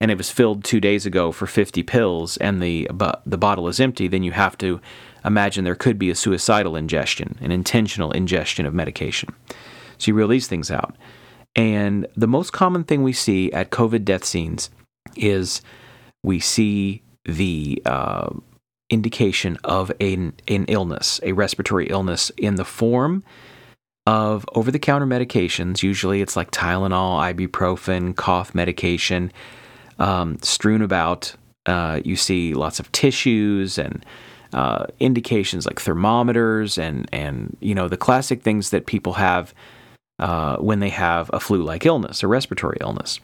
and 0.00 0.10
it 0.10 0.16
was 0.16 0.30
filled 0.30 0.64
two 0.64 0.80
days 0.80 1.04
ago 1.04 1.30
for 1.30 1.46
50 1.46 1.82
pills 1.82 2.36
and 2.38 2.62
the, 2.62 2.88
the 3.26 3.38
bottle 3.38 3.68
is 3.68 3.80
empty, 3.80 4.08
then 4.08 4.22
you 4.22 4.32
have 4.32 4.56
to 4.58 4.80
imagine 5.24 5.64
there 5.64 5.74
could 5.74 5.98
be 5.98 6.10
a 6.10 6.14
suicidal 6.14 6.74
ingestion, 6.74 7.36
an 7.40 7.52
intentional 7.52 8.10
ingestion 8.12 8.64
of 8.64 8.72
medication. 8.72 9.34
So 9.98 10.10
you 10.10 10.14
rule 10.14 10.28
these 10.28 10.46
things 10.46 10.70
out. 10.70 10.96
And 11.54 12.06
the 12.16 12.26
most 12.28 12.52
common 12.52 12.84
thing 12.84 13.02
we 13.02 13.12
see 13.12 13.52
at 13.52 13.70
COVID 13.70 14.04
death 14.04 14.24
scenes 14.24 14.70
is 15.16 15.60
we 16.22 16.40
see 16.40 17.02
the 17.24 17.82
uh, 17.84 18.30
indication 18.88 19.58
of 19.64 19.92
an, 20.00 20.32
an 20.48 20.64
illness, 20.66 21.20
a 21.22 21.32
respiratory 21.32 21.88
illness, 21.88 22.30
in 22.38 22.54
the 22.54 22.64
form 22.64 23.22
of 24.06 24.46
over 24.54 24.70
the 24.70 24.78
counter 24.78 25.06
medications. 25.06 25.82
Usually 25.82 26.22
it's 26.22 26.36
like 26.36 26.50
Tylenol, 26.50 27.34
ibuprofen, 27.34 28.16
cough 28.16 28.54
medication 28.54 29.30
um, 30.00 30.38
strewn 30.42 30.82
about. 30.82 31.34
Uh, 31.66 32.00
you 32.04 32.16
see 32.16 32.54
lots 32.54 32.80
of 32.80 32.90
tissues 32.90 33.78
and 33.78 34.04
uh, 34.52 34.86
indications 34.98 35.66
like 35.66 35.80
thermometers 35.80 36.78
and, 36.78 37.08
and, 37.12 37.56
you 37.60 37.74
know, 37.74 37.86
the 37.86 37.96
classic 37.96 38.42
things 38.42 38.70
that 38.70 38.86
people 38.86 39.12
have 39.12 39.54
uh, 40.18 40.56
when 40.56 40.80
they 40.80 40.88
have 40.88 41.30
a 41.32 41.38
flu 41.38 41.62
like 41.62 41.86
illness, 41.86 42.22
a 42.22 42.26
respiratory 42.26 42.78
illness. 42.80 43.20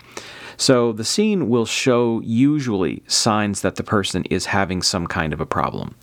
So 0.57 0.93
the 0.93 1.05
scene 1.05 1.49
will 1.49 1.67
show 1.67 2.21
usually 2.23 3.03
signs 3.07 3.63
that 3.63 3.77
the 3.77 3.83
person 3.83 4.25
is 4.31 4.47
having 4.47 4.83
some 4.83 5.07
kind 5.07 5.33
of 5.33 5.41
a 5.41 5.47
problem. 5.47 5.95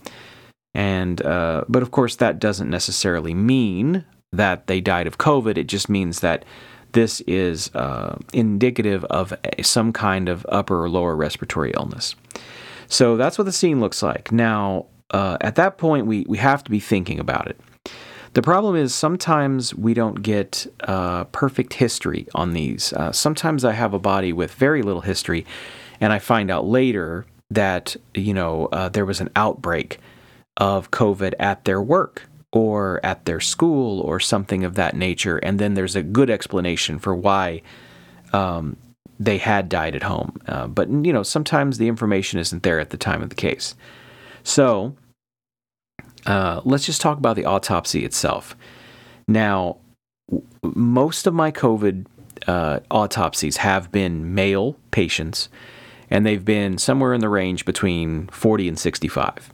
And, 0.74 1.22
uh, 1.22 1.64
but 1.68 1.82
of 1.82 1.90
course, 1.90 2.16
that 2.16 2.38
doesn't 2.38 2.68
necessarily 2.68 3.32
mean 3.32 4.04
that 4.32 4.66
they 4.66 4.80
died 4.80 5.06
of 5.06 5.18
COVID. 5.18 5.56
It 5.56 5.68
just 5.68 5.88
means 5.88 6.20
that 6.20 6.44
this 6.94 7.20
is 7.22 7.72
uh, 7.74 8.16
indicative 8.32 9.04
of 9.06 9.34
some 9.62 9.92
kind 9.92 10.28
of 10.28 10.46
upper 10.48 10.84
or 10.84 10.88
lower 10.88 11.14
respiratory 11.14 11.72
illness. 11.72 12.14
So 12.88 13.16
that's 13.16 13.36
what 13.36 13.44
the 13.44 13.52
scene 13.52 13.80
looks 13.80 14.02
like. 14.02 14.32
Now, 14.32 14.86
uh, 15.10 15.36
at 15.40 15.56
that 15.56 15.76
point, 15.78 16.06
we, 16.06 16.24
we 16.28 16.38
have 16.38 16.64
to 16.64 16.70
be 16.70 16.80
thinking 16.80 17.20
about 17.20 17.48
it. 17.48 17.60
The 18.34 18.42
problem 18.42 18.74
is 18.74 18.94
sometimes 18.94 19.74
we 19.74 19.94
don't 19.94 20.22
get 20.22 20.66
uh, 20.84 21.24
perfect 21.24 21.74
history 21.74 22.26
on 22.34 22.52
these. 22.52 22.92
Uh, 22.92 23.12
sometimes 23.12 23.64
I 23.64 23.72
have 23.72 23.94
a 23.94 23.98
body 23.98 24.32
with 24.32 24.52
very 24.54 24.82
little 24.82 25.02
history, 25.02 25.46
and 26.00 26.12
I 26.12 26.18
find 26.18 26.50
out 26.50 26.66
later 26.66 27.26
that 27.50 27.94
you 28.14 28.34
know 28.34 28.66
uh, 28.72 28.88
there 28.88 29.04
was 29.04 29.20
an 29.20 29.30
outbreak 29.36 30.00
of 30.56 30.90
COVID 30.90 31.34
at 31.38 31.64
their 31.64 31.80
work 31.80 32.28
or 32.54 33.00
at 33.02 33.24
their 33.24 33.40
school 33.40 34.00
or 34.00 34.20
something 34.20 34.62
of 34.62 34.76
that 34.76 34.94
nature, 34.94 35.38
and 35.38 35.58
then 35.58 35.74
there's 35.74 35.96
a 35.96 36.02
good 36.02 36.30
explanation 36.30 37.00
for 37.00 37.12
why 37.12 37.60
um, 38.32 38.76
they 39.18 39.38
had 39.38 39.68
died 39.68 39.96
at 39.96 40.04
home. 40.04 40.40
Uh, 40.46 40.68
but 40.68 40.88
you 40.88 41.12
know 41.12 41.24
sometimes 41.24 41.78
the 41.78 41.88
information 41.88 42.38
isn't 42.38 42.62
there 42.62 42.78
at 42.78 42.90
the 42.90 42.96
time 42.96 43.22
of 43.22 43.28
the 43.28 43.34
case. 43.34 43.74
So 44.44 44.94
uh, 46.26 46.60
let's 46.64 46.86
just 46.86 47.00
talk 47.00 47.18
about 47.18 47.34
the 47.34 47.44
autopsy 47.44 48.04
itself. 48.04 48.56
Now, 49.26 49.78
w- 50.30 50.46
most 50.62 51.26
of 51.26 51.34
my 51.34 51.50
COVID 51.50 52.06
uh, 52.46 52.80
autopsies 52.88 53.56
have 53.58 53.90
been 53.90 54.32
male 54.32 54.76
patients, 54.92 55.48
and 56.08 56.24
they've 56.24 56.44
been 56.44 56.78
somewhere 56.78 57.14
in 57.14 57.20
the 57.20 57.28
range 57.28 57.64
between 57.64 58.28
40 58.28 58.68
and 58.68 58.78
65. 58.78 59.52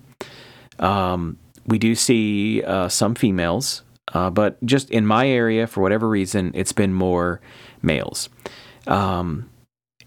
Um, 0.81 1.39
we 1.71 1.79
do 1.79 1.95
see 1.95 2.63
uh, 2.65 2.89
some 2.89 3.15
females, 3.15 3.83
uh, 4.13 4.29
but 4.29 4.63
just 4.67 4.91
in 4.91 5.07
my 5.07 5.29
area, 5.29 5.67
for 5.67 5.81
whatever 5.81 6.09
reason, 6.09 6.51
it's 6.55 6.73
been 6.73 6.93
more 6.93 7.41
males. 7.81 8.29
Um, 8.89 9.49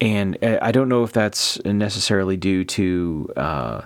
and 0.01 0.38
uh, 0.43 0.60
I 0.62 0.72
don't 0.74 0.89
know 0.89 1.03
if 1.03 1.13
that's 1.13 1.63
necessarily 1.63 2.36
due 2.36 2.65
to, 2.65 3.34
uh, 3.38 3.82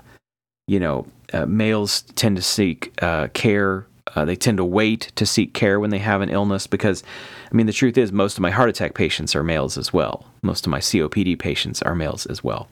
you 0.68 0.80
know, 0.80 1.06
uh, 1.34 1.46
males 1.46 2.02
tend 2.16 2.36
to 2.38 2.42
seek 2.42 2.94
uh, 3.02 3.28
care. 3.34 3.86
They 4.16 4.36
tend 4.36 4.58
to 4.58 4.66
wait 4.66 5.12
to 5.16 5.28
seek 5.28 5.54
care 5.54 5.80
when 5.80 5.92
they 5.92 6.00
have 6.00 6.22
an 6.22 6.30
illness 6.30 6.66
because, 6.66 7.04
I 7.52 7.56
mean, 7.56 7.68
the 7.68 7.74
truth 7.74 8.00
is, 8.00 8.12
most 8.12 8.36
of 8.36 8.40
my 8.42 8.50
heart 8.50 8.68
attack 8.68 8.96
patients 8.96 9.36
are 9.36 9.44
males 9.44 9.78
as 9.78 9.94
well. 9.94 10.26
Most 10.42 10.66
of 10.66 10.72
my 10.72 10.80
COPD 10.80 11.38
patients 11.38 11.84
are 11.84 11.94
males 11.94 12.26
as 12.26 12.44
well. 12.44 12.68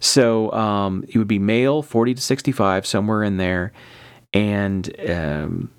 So 0.00 0.52
um, 0.52 1.02
it 1.08 1.16
would 1.16 1.28
be 1.28 1.38
male, 1.38 1.80
40 1.80 2.16
to 2.16 2.20
65, 2.20 2.86
somewhere 2.86 3.22
in 3.22 3.38
there. 3.38 3.72
And 4.34 4.94
um, 5.08 5.70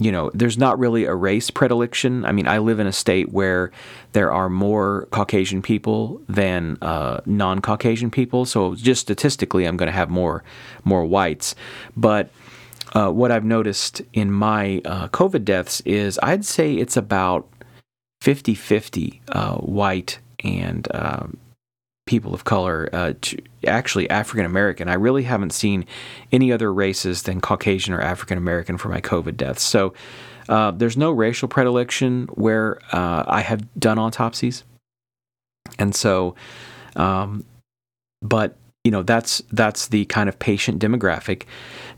you 0.00 0.12
know, 0.12 0.30
there's 0.32 0.56
not 0.56 0.78
really 0.78 1.04
a 1.04 1.14
race 1.14 1.50
predilection. 1.50 2.24
I 2.24 2.30
mean, 2.30 2.46
I 2.46 2.58
live 2.58 2.78
in 2.78 2.86
a 2.86 2.92
state 2.92 3.32
where 3.32 3.72
there 4.12 4.32
are 4.32 4.48
more 4.48 5.08
Caucasian 5.10 5.60
people 5.60 6.20
than 6.28 6.78
uh, 6.80 7.20
non-Caucasian 7.26 8.10
people, 8.10 8.46
so 8.46 8.76
just 8.76 9.00
statistically, 9.00 9.64
I'm 9.64 9.76
going 9.76 9.88
to 9.88 9.92
have 9.92 10.08
more 10.08 10.44
more 10.84 11.04
whites. 11.04 11.56
But 11.96 12.30
uh, 12.92 13.10
what 13.10 13.32
I've 13.32 13.44
noticed 13.44 14.00
in 14.12 14.30
my 14.30 14.80
uh, 14.84 15.08
COVID 15.08 15.44
deaths 15.44 15.80
is 15.84 16.18
I'd 16.22 16.44
say 16.44 16.74
it's 16.74 16.96
about 16.96 17.48
50-50 18.22 19.20
uh, 19.28 19.56
white 19.56 20.20
and 20.44 20.88
um, 20.94 21.36
people 22.08 22.34
of 22.34 22.44
color, 22.44 22.88
uh, 22.94 23.12
actually 23.66 24.08
African 24.08 24.46
American. 24.46 24.88
I 24.88 24.94
really 24.94 25.24
haven't 25.24 25.52
seen 25.52 25.84
any 26.32 26.50
other 26.50 26.72
races 26.72 27.24
than 27.24 27.40
Caucasian 27.40 27.92
or 27.92 28.00
African 28.00 28.38
American 28.38 28.78
for 28.78 28.88
my 28.88 29.00
COVID 29.00 29.36
deaths. 29.36 29.62
So 29.62 29.92
uh, 30.48 30.70
there's 30.70 30.96
no 30.96 31.10
racial 31.10 31.48
predilection 31.48 32.26
where 32.32 32.78
uh, 32.92 33.24
I 33.26 33.42
have 33.42 33.62
done 33.78 33.98
autopsies, 33.98 34.64
and 35.78 35.94
so, 35.94 36.34
um, 36.96 37.44
but 38.22 38.56
you 38.84 38.90
know 38.90 39.02
that's 39.02 39.42
that's 39.52 39.88
the 39.88 40.06
kind 40.06 40.30
of 40.30 40.38
patient 40.38 40.80
demographic. 40.80 41.42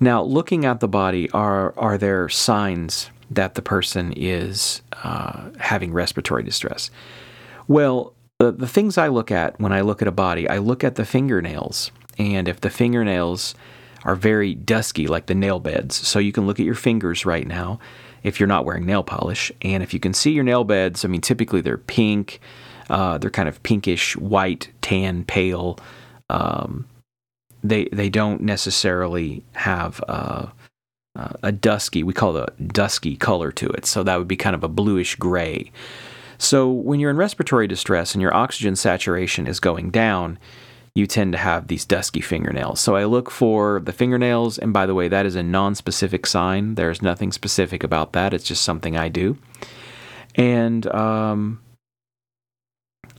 Now, 0.00 0.22
looking 0.22 0.64
at 0.64 0.80
the 0.80 0.88
body, 0.88 1.30
are 1.30 1.72
are 1.78 1.96
there 1.96 2.28
signs 2.28 3.10
that 3.30 3.54
the 3.54 3.62
person 3.62 4.12
is 4.16 4.82
uh, 5.04 5.50
having 5.60 5.92
respiratory 5.92 6.42
distress? 6.42 6.90
Well, 7.68 8.12
the, 8.40 8.50
the 8.50 8.66
things 8.66 8.96
I 8.96 9.08
look 9.08 9.30
at 9.30 9.60
when 9.60 9.70
I 9.70 9.82
look 9.82 10.00
at 10.00 10.08
a 10.08 10.12
body, 10.12 10.48
I 10.48 10.56
look 10.58 10.82
at 10.82 10.94
the 10.94 11.04
fingernails. 11.04 11.92
And 12.18 12.48
if 12.48 12.62
the 12.62 12.70
fingernails 12.70 13.54
are 14.04 14.16
very 14.16 14.54
dusky, 14.54 15.06
like 15.06 15.26
the 15.26 15.34
nail 15.34 15.60
beds, 15.60 15.94
so 15.94 16.18
you 16.18 16.32
can 16.32 16.46
look 16.46 16.58
at 16.58 16.64
your 16.64 16.74
fingers 16.74 17.26
right 17.26 17.46
now 17.46 17.78
if 18.22 18.40
you're 18.40 18.46
not 18.46 18.64
wearing 18.64 18.86
nail 18.86 19.02
polish. 19.02 19.52
And 19.60 19.82
if 19.82 19.92
you 19.92 20.00
can 20.00 20.14
see 20.14 20.30
your 20.30 20.42
nail 20.42 20.64
beds, 20.64 21.04
I 21.04 21.08
mean, 21.08 21.20
typically 21.20 21.60
they're 21.60 21.76
pink, 21.76 22.40
uh, 22.88 23.18
they're 23.18 23.30
kind 23.30 23.48
of 23.48 23.62
pinkish, 23.62 24.16
white, 24.16 24.70
tan, 24.80 25.24
pale. 25.24 25.78
Um, 26.30 26.86
they 27.62 27.90
they 27.92 28.08
don't 28.08 28.40
necessarily 28.40 29.44
have 29.52 30.02
uh, 30.08 30.46
uh, 31.14 31.34
a 31.42 31.52
dusky. 31.52 32.02
We 32.02 32.14
call 32.14 32.38
it 32.38 32.54
a 32.58 32.62
dusky 32.62 33.16
color 33.16 33.52
to 33.52 33.68
it. 33.68 33.84
So 33.84 34.02
that 34.02 34.16
would 34.16 34.28
be 34.28 34.36
kind 34.36 34.56
of 34.56 34.64
a 34.64 34.68
bluish 34.68 35.14
gray. 35.16 35.70
So, 36.40 36.70
when 36.70 37.00
you're 37.00 37.10
in 37.10 37.18
respiratory 37.18 37.66
distress 37.66 38.14
and 38.14 38.22
your 38.22 38.34
oxygen 38.34 38.74
saturation 38.74 39.46
is 39.46 39.60
going 39.60 39.90
down, 39.90 40.38
you 40.94 41.06
tend 41.06 41.32
to 41.32 41.38
have 41.38 41.68
these 41.68 41.84
dusky 41.84 42.22
fingernails. 42.22 42.80
So, 42.80 42.96
I 42.96 43.04
look 43.04 43.30
for 43.30 43.78
the 43.80 43.92
fingernails, 43.92 44.56
and 44.56 44.72
by 44.72 44.86
the 44.86 44.94
way, 44.94 45.06
that 45.06 45.26
is 45.26 45.36
a 45.36 45.42
non 45.42 45.74
specific 45.74 46.26
sign. 46.26 46.76
There's 46.76 47.02
nothing 47.02 47.30
specific 47.30 47.84
about 47.84 48.14
that, 48.14 48.32
it's 48.32 48.44
just 48.44 48.64
something 48.64 48.96
I 48.96 49.10
do. 49.10 49.36
And 50.34 50.86
um, 50.94 51.60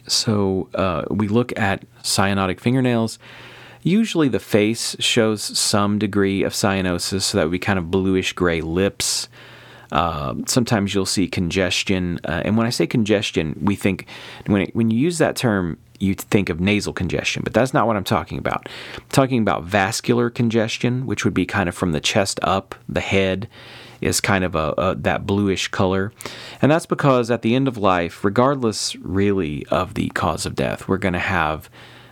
so, 0.07 0.69
uh, 0.73 1.03
we 1.11 1.27
look 1.27 1.55
at 1.59 1.85
cyanotic 2.01 2.59
fingernails. 2.59 3.19
Usually, 3.83 4.29
the 4.29 4.39
face 4.39 4.95
shows 4.97 5.43
some 5.43 5.99
degree 5.99 6.41
of 6.41 6.53
cyanosis, 6.53 7.21
so 7.21 7.37
that 7.37 7.43
would 7.43 7.51
be 7.51 7.59
kind 7.59 7.77
of 7.77 7.91
bluish 7.91 8.33
gray 8.33 8.61
lips. 8.61 9.29
Uh, 9.91 10.35
sometimes 10.47 10.93
you'll 10.93 11.05
see 11.05 11.27
congestion, 11.27 12.19
uh, 12.25 12.41
and 12.45 12.57
when 12.57 12.65
I 12.65 12.69
say 12.69 12.87
congestion, 12.87 13.57
we 13.61 13.75
think 13.75 14.05
when 14.45 14.63
it, 14.63 14.75
when 14.75 14.89
you 14.89 14.97
use 14.97 15.17
that 15.17 15.35
term, 15.35 15.77
you 15.99 16.15
think 16.15 16.49
of 16.49 16.59
nasal 16.59 16.93
congestion, 16.93 17.43
but 17.43 17.53
that's 17.53 17.73
not 17.73 17.85
what 17.87 17.95
I'm 17.95 18.03
talking 18.03 18.37
about. 18.37 18.67
I'm 18.95 19.03
talking 19.09 19.41
about 19.41 19.63
vascular 19.63 20.29
congestion, 20.29 21.05
which 21.05 21.23
would 21.25 21.33
be 21.33 21.45
kind 21.45 21.69
of 21.69 21.75
from 21.75 21.91
the 21.91 21.99
chest 21.99 22.39
up, 22.41 22.73
the 22.89 23.01
head 23.01 23.47
is 23.99 24.19
kind 24.19 24.43
of 24.43 24.55
a, 24.55 24.73
a, 24.77 24.95
that 24.95 25.27
bluish 25.27 25.67
color, 25.67 26.11
and 26.61 26.71
that's 26.71 26.87
because 26.87 27.29
at 27.29 27.43
the 27.43 27.53
end 27.53 27.67
of 27.67 27.77
life, 27.77 28.23
regardless 28.23 28.95
really 28.95 29.65
of 29.67 29.93
the 29.93 30.09
cause 30.09 30.45
of 30.45 30.55
death, 30.55 30.87
we're 30.87 30.97
going 30.97 31.13
to 31.13 31.19
have 31.19 31.69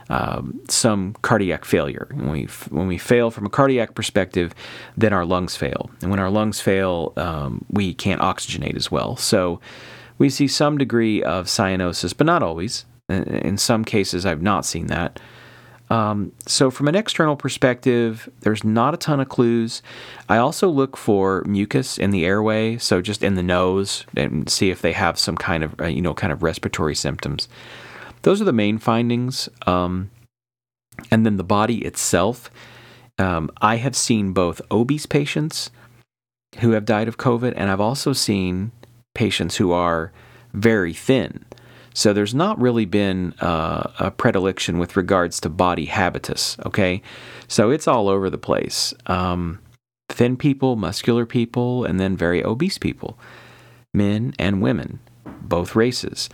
um, 0.09 0.59
some 0.67 1.15
cardiac 1.21 1.65
failure. 1.65 2.07
When 2.13 2.31
we, 2.31 2.43
when 2.69 2.87
we 2.87 2.97
fail 2.97 3.31
from 3.31 3.45
a 3.45 3.49
cardiac 3.49 3.95
perspective, 3.95 4.53
then 4.97 5.13
our 5.13 5.25
lungs 5.25 5.55
fail. 5.55 5.89
And 6.01 6.09
when 6.09 6.19
our 6.19 6.29
lungs 6.29 6.59
fail, 6.59 7.13
um, 7.15 7.65
we 7.69 7.93
can't 7.93 8.21
oxygenate 8.21 8.75
as 8.75 8.91
well. 8.91 9.15
So 9.15 9.59
we 10.17 10.29
see 10.29 10.47
some 10.47 10.77
degree 10.77 11.23
of 11.23 11.45
cyanosis, 11.45 12.15
but 12.15 12.27
not 12.27 12.43
always. 12.43 12.85
In 13.07 13.57
some 13.57 13.85
cases, 13.85 14.25
I've 14.25 14.41
not 14.41 14.65
seen 14.65 14.87
that. 14.87 15.19
Um, 15.89 16.33
so, 16.45 16.69
from 16.69 16.87
an 16.87 16.93
external 16.93 17.35
perspective, 17.35 18.29
there's 18.41 18.63
not 18.63 18.93
a 18.93 18.97
ton 18.97 19.19
of 19.19 19.29
clues. 19.29 19.81
I 20.27 20.37
also 20.37 20.69
look 20.69 20.95
for 20.95 21.43
mucus 21.47 21.97
in 21.97 22.11
the 22.11 22.25
airway, 22.25 22.77
so 22.77 23.01
just 23.01 23.23
in 23.23 23.33
the 23.33 23.41
nose, 23.41 24.05
and 24.15 24.47
see 24.47 24.69
if 24.69 24.83
they 24.83 24.91
have 24.91 25.17
some 25.17 25.35
kind 25.35 25.63
of, 25.63 25.79
uh, 25.81 25.85
you 25.85 26.01
know, 26.01 26.13
kind 26.13 26.31
of 26.31 26.43
respiratory 26.43 26.93
symptoms. 26.93 27.47
Those 28.21 28.41
are 28.41 28.45
the 28.45 28.53
main 28.53 28.77
findings. 28.77 29.49
Um, 29.65 30.11
and 31.11 31.25
then 31.25 31.38
the 31.38 31.43
body 31.43 31.79
itself. 31.79 32.49
Um, 33.17 33.51
I 33.61 33.77
have 33.77 33.95
seen 33.95 34.33
both 34.33 34.61
obese 34.71 35.05
patients 35.05 35.71
who 36.59 36.71
have 36.71 36.85
died 36.85 37.07
of 37.07 37.17
COVID, 37.17 37.53
and 37.55 37.69
I've 37.69 37.81
also 37.81 38.13
seen 38.13 38.71
patients 39.13 39.57
who 39.57 39.71
are 39.71 40.11
very 40.53 40.93
thin. 40.93 41.45
So 41.93 42.13
there's 42.13 42.35
not 42.35 42.59
really 42.59 42.85
been 42.85 43.33
uh, 43.41 43.91
a 43.99 44.11
predilection 44.11 44.77
with 44.77 44.95
regards 44.95 45.39
to 45.41 45.49
body 45.49 45.85
habitus, 45.85 46.57
okay? 46.65 47.01
So 47.47 47.71
it's 47.71 47.88
all 47.88 48.07
over 48.07 48.29
the 48.29 48.38
place. 48.38 48.93
Um, 49.07 49.59
thin 50.07 50.38
people, 50.38 50.75
muscular 50.75 51.25
people, 51.25 51.83
and 51.83 51.99
then 51.99 52.15
very 52.15 52.43
obese 52.43 52.77
people, 52.77 53.19
men 53.93 54.33
and 54.39 54.61
women, 54.61 54.99
both 55.41 55.75
races. 55.75 56.29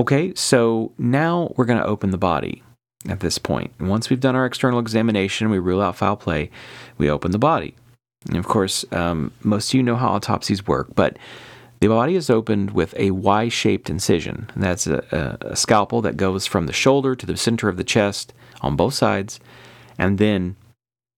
Okay, 0.00 0.34
so 0.34 0.92
now 0.96 1.52
we're 1.56 1.66
going 1.66 1.80
to 1.80 1.86
open 1.86 2.10
the 2.10 2.18
body 2.18 2.62
at 3.08 3.20
this 3.20 3.38
point. 3.38 3.72
And 3.78 3.88
once 3.88 4.08
we've 4.08 4.20
done 4.20 4.36
our 4.36 4.46
external 4.46 4.78
examination, 4.78 5.50
we 5.50 5.58
rule 5.58 5.82
out 5.82 5.96
foul 5.96 6.16
play, 6.16 6.50
we 6.98 7.10
open 7.10 7.30
the 7.30 7.38
body. 7.38 7.74
And 8.28 8.36
of 8.36 8.46
course, 8.46 8.84
um, 8.92 9.32
most 9.42 9.70
of 9.70 9.74
you 9.74 9.82
know 9.82 9.96
how 9.96 10.14
autopsies 10.14 10.66
work, 10.66 10.94
but 10.94 11.18
the 11.80 11.88
body 11.88 12.14
is 12.14 12.30
opened 12.30 12.70
with 12.70 12.94
a 12.96 13.10
Y 13.10 13.48
shaped 13.48 13.90
incision. 13.90 14.48
And 14.54 14.62
that's 14.62 14.86
a, 14.86 15.38
a, 15.42 15.48
a 15.50 15.56
scalpel 15.56 16.00
that 16.02 16.16
goes 16.16 16.46
from 16.46 16.66
the 16.66 16.72
shoulder 16.72 17.14
to 17.16 17.26
the 17.26 17.36
center 17.36 17.68
of 17.68 17.76
the 17.76 17.84
chest 17.84 18.32
on 18.60 18.76
both 18.76 18.94
sides, 18.94 19.40
and 19.98 20.18
then 20.18 20.56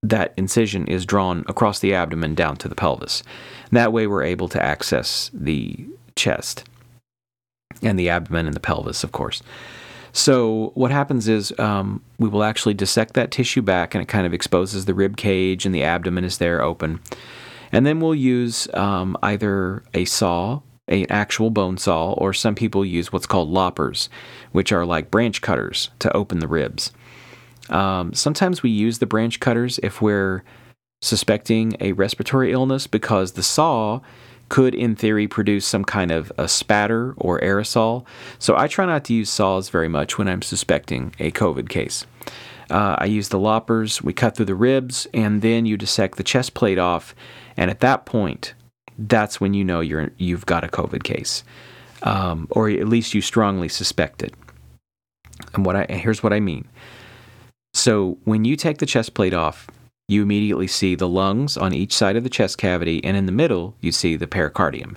that 0.02 0.34
incision 0.36 0.86
is 0.86 1.06
drawn 1.06 1.44
across 1.48 1.78
the 1.78 1.94
abdomen 1.94 2.34
down 2.34 2.56
to 2.56 2.68
the 2.68 2.74
pelvis. 2.74 3.22
And 3.70 3.76
that 3.76 3.92
way, 3.92 4.06
we're 4.06 4.22
able 4.22 4.48
to 4.48 4.62
access 4.62 5.30
the 5.32 5.86
chest 6.16 6.64
and 7.82 7.98
the 7.98 8.08
abdomen 8.08 8.46
and 8.46 8.54
the 8.54 8.60
pelvis, 8.60 9.04
of 9.04 9.12
course. 9.12 9.42
So 10.12 10.70
what 10.74 10.92
happens 10.92 11.26
is 11.26 11.52
um, 11.58 12.00
we 12.18 12.28
will 12.28 12.44
actually 12.44 12.74
dissect 12.74 13.14
that 13.14 13.32
tissue 13.32 13.62
back, 13.62 13.94
and 13.94 14.02
it 14.02 14.06
kind 14.06 14.26
of 14.26 14.32
exposes 14.32 14.84
the 14.84 14.94
rib 14.94 15.16
cage, 15.16 15.66
and 15.66 15.74
the 15.74 15.82
abdomen 15.82 16.24
is 16.24 16.38
there 16.38 16.62
open. 16.62 17.00
And 17.72 17.84
then 17.84 17.98
we'll 17.98 18.14
use 18.14 18.72
um, 18.74 19.16
either 19.24 19.82
a 19.92 20.04
saw, 20.04 20.60
an 20.86 21.06
actual 21.10 21.50
bone 21.50 21.78
saw, 21.78 22.12
or 22.12 22.32
some 22.32 22.54
people 22.54 22.84
use 22.84 23.12
what's 23.12 23.26
called 23.26 23.48
loppers, 23.48 24.08
which 24.52 24.70
are 24.70 24.86
like 24.86 25.10
branch 25.10 25.40
cutters 25.40 25.90
to 25.98 26.16
open 26.16 26.38
the 26.38 26.46
ribs. 26.46 26.92
Um, 27.70 28.14
sometimes 28.14 28.62
we 28.62 28.70
use 28.70 29.00
the 29.00 29.06
branch 29.06 29.40
cutters 29.40 29.80
if 29.82 30.00
we're 30.00 30.44
suspecting 31.00 31.76
a 31.80 31.92
respiratory 31.92 32.52
illness 32.52 32.86
because 32.86 33.32
the 33.32 33.42
saw 33.42 34.00
could, 34.54 34.72
in 34.72 34.94
theory, 34.94 35.26
produce 35.26 35.66
some 35.66 35.84
kind 35.84 36.12
of 36.12 36.30
a 36.38 36.46
spatter 36.46 37.12
or 37.16 37.40
aerosol. 37.40 38.06
So 38.38 38.56
I 38.56 38.68
try 38.68 38.86
not 38.86 39.02
to 39.06 39.12
use 39.12 39.28
saws 39.28 39.68
very 39.68 39.88
much 39.88 40.16
when 40.16 40.28
I'm 40.28 40.42
suspecting 40.42 41.12
a 41.18 41.32
COVID 41.32 41.68
case. 41.68 42.06
Uh, 42.70 42.94
I 42.96 43.06
use 43.06 43.30
the 43.30 43.38
loppers, 43.40 44.00
we 44.00 44.12
cut 44.12 44.36
through 44.36 44.46
the 44.46 44.54
ribs, 44.54 45.08
and 45.12 45.42
then 45.42 45.66
you 45.66 45.76
dissect 45.76 46.18
the 46.18 46.22
chest 46.22 46.54
plate 46.54 46.78
off. 46.78 47.16
And 47.56 47.68
at 47.68 47.80
that 47.80 48.06
point, 48.06 48.54
that's 48.96 49.40
when 49.40 49.54
you 49.54 49.64
know 49.64 49.80
you're, 49.80 50.12
you've 50.18 50.46
got 50.46 50.62
a 50.62 50.68
COVID 50.68 51.02
case, 51.02 51.42
um, 52.04 52.46
or 52.50 52.70
at 52.70 52.86
least 52.86 53.12
you 53.12 53.22
strongly 53.22 53.68
suspect 53.68 54.22
it. 54.22 54.34
And 55.54 55.66
what 55.66 55.74
I, 55.74 55.86
here's 55.86 56.22
what 56.22 56.32
I 56.32 56.38
mean. 56.38 56.68
So 57.72 58.18
when 58.22 58.44
you 58.44 58.54
take 58.54 58.78
the 58.78 58.86
chest 58.86 59.14
plate 59.14 59.34
off, 59.34 59.66
you 60.08 60.22
immediately 60.22 60.66
see 60.66 60.94
the 60.94 61.08
lungs 61.08 61.56
on 61.56 61.72
each 61.72 61.94
side 61.94 62.16
of 62.16 62.24
the 62.24 62.30
chest 62.30 62.58
cavity, 62.58 63.02
and 63.04 63.16
in 63.16 63.26
the 63.26 63.32
middle, 63.32 63.74
you 63.80 63.90
see 63.90 64.16
the 64.16 64.26
pericardium. 64.26 64.96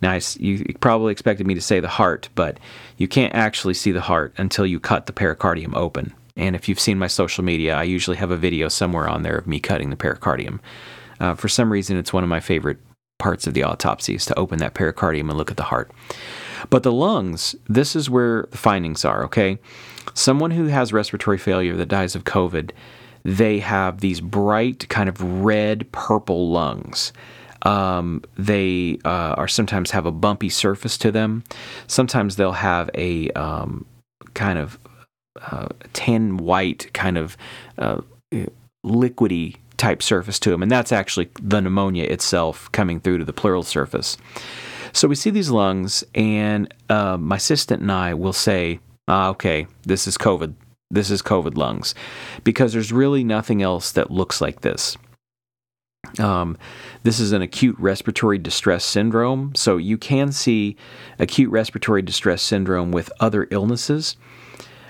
Now, 0.00 0.18
you 0.38 0.64
probably 0.80 1.12
expected 1.12 1.46
me 1.46 1.54
to 1.54 1.60
say 1.60 1.78
the 1.78 1.88
heart, 1.88 2.28
but 2.34 2.58
you 2.96 3.06
can't 3.06 3.34
actually 3.34 3.74
see 3.74 3.92
the 3.92 4.00
heart 4.00 4.34
until 4.36 4.66
you 4.66 4.80
cut 4.80 5.06
the 5.06 5.12
pericardium 5.12 5.74
open. 5.76 6.12
And 6.36 6.56
if 6.56 6.68
you've 6.68 6.80
seen 6.80 6.98
my 6.98 7.06
social 7.06 7.44
media, 7.44 7.76
I 7.76 7.84
usually 7.84 8.16
have 8.16 8.32
a 8.32 8.36
video 8.36 8.68
somewhere 8.68 9.08
on 9.08 9.22
there 9.22 9.36
of 9.36 9.46
me 9.46 9.60
cutting 9.60 9.90
the 9.90 9.96
pericardium. 9.96 10.58
Uh, 11.20 11.34
for 11.34 11.48
some 11.48 11.70
reason, 11.70 11.96
it's 11.96 12.12
one 12.12 12.24
of 12.24 12.28
my 12.28 12.40
favorite 12.40 12.78
parts 13.18 13.46
of 13.46 13.54
the 13.54 13.62
autopsy 13.62 14.16
is 14.16 14.26
to 14.26 14.36
open 14.36 14.58
that 14.58 14.74
pericardium 14.74 15.28
and 15.28 15.38
look 15.38 15.52
at 15.52 15.56
the 15.56 15.62
heart. 15.64 15.92
But 16.68 16.82
the 16.82 16.90
lungs, 16.90 17.54
this 17.68 17.94
is 17.94 18.10
where 18.10 18.48
the 18.50 18.56
findings 18.56 19.04
are, 19.04 19.22
okay? 19.24 19.58
Someone 20.14 20.50
who 20.50 20.66
has 20.66 20.92
respiratory 20.92 21.38
failure 21.38 21.76
that 21.76 21.86
dies 21.86 22.16
of 22.16 22.24
COVID 22.24 22.72
they 23.24 23.60
have 23.60 24.00
these 24.00 24.20
bright, 24.20 24.88
kind 24.88 25.08
of 25.08 25.20
red 25.22 25.90
purple 25.92 26.50
lungs. 26.50 27.12
Um, 27.62 28.22
they 28.36 28.98
uh, 29.04 29.34
are 29.38 29.48
sometimes 29.48 29.92
have 29.92 30.06
a 30.06 30.10
bumpy 30.10 30.48
surface 30.48 30.98
to 30.98 31.12
them. 31.12 31.44
Sometimes 31.86 32.36
they'll 32.36 32.52
have 32.52 32.90
a 32.94 33.30
um, 33.30 33.86
kind 34.34 34.58
of 34.58 34.78
uh, 35.40 35.68
tan 35.92 36.38
white, 36.38 36.92
kind 36.92 37.16
of 37.16 37.36
uh, 37.78 38.00
liquidy 38.84 39.56
type 39.76 40.02
surface 40.02 40.38
to 40.40 40.50
them, 40.50 40.62
and 40.62 40.70
that's 40.70 40.92
actually 40.92 41.28
the 41.40 41.60
pneumonia 41.60 42.04
itself 42.04 42.70
coming 42.72 43.00
through 43.00 43.18
to 43.18 43.24
the 43.24 43.32
pleural 43.32 43.62
surface. 43.62 44.16
So 44.92 45.08
we 45.08 45.14
see 45.14 45.30
these 45.30 45.50
lungs, 45.50 46.04
and 46.14 46.72
uh, 46.88 47.16
my 47.16 47.36
assistant 47.36 47.82
and 47.82 47.92
I 47.92 48.14
will 48.14 48.32
say, 48.32 48.80
ah, 49.08 49.28
"Okay, 49.30 49.66
this 49.84 50.06
is 50.06 50.18
COVID 50.18 50.54
this 50.92 51.10
is 51.10 51.22
COVID 51.22 51.56
lungs, 51.56 51.94
because 52.44 52.72
there's 52.72 52.92
really 52.92 53.24
nothing 53.24 53.62
else 53.62 53.90
that 53.92 54.10
looks 54.10 54.40
like 54.40 54.60
this. 54.60 54.96
Um, 56.18 56.58
this 57.04 57.20
is 57.20 57.32
an 57.32 57.42
acute 57.42 57.76
respiratory 57.78 58.38
distress 58.38 58.84
syndrome. 58.84 59.54
So 59.54 59.76
you 59.76 59.96
can 59.96 60.32
see 60.32 60.76
acute 61.18 61.50
respiratory 61.50 62.02
distress 62.02 62.42
syndrome 62.42 62.90
with 62.90 63.10
other 63.20 63.46
illnesses, 63.50 64.16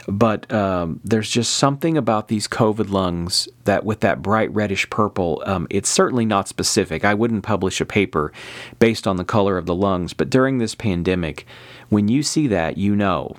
but 0.08 0.50
um, 0.52 1.00
there's 1.04 1.30
just 1.30 1.54
something 1.54 1.96
about 1.96 2.28
these 2.28 2.48
COVID 2.48 2.90
lungs 2.90 3.46
that, 3.64 3.84
with 3.84 4.00
that 4.00 4.22
bright 4.22 4.52
reddish 4.52 4.90
purple, 4.90 5.42
um, 5.46 5.68
it's 5.70 5.88
certainly 5.88 6.24
not 6.24 6.48
specific. 6.48 7.04
I 7.04 7.14
wouldn't 7.14 7.44
publish 7.44 7.80
a 7.80 7.86
paper 7.86 8.32
based 8.80 9.06
on 9.06 9.16
the 9.16 9.24
color 9.24 9.58
of 9.58 9.66
the 9.66 9.76
lungs, 9.76 10.14
but 10.14 10.30
during 10.30 10.58
this 10.58 10.74
pandemic, 10.74 11.46
when 11.88 12.08
you 12.08 12.22
see 12.24 12.48
that, 12.48 12.78
you 12.78 12.96
know 12.96 13.36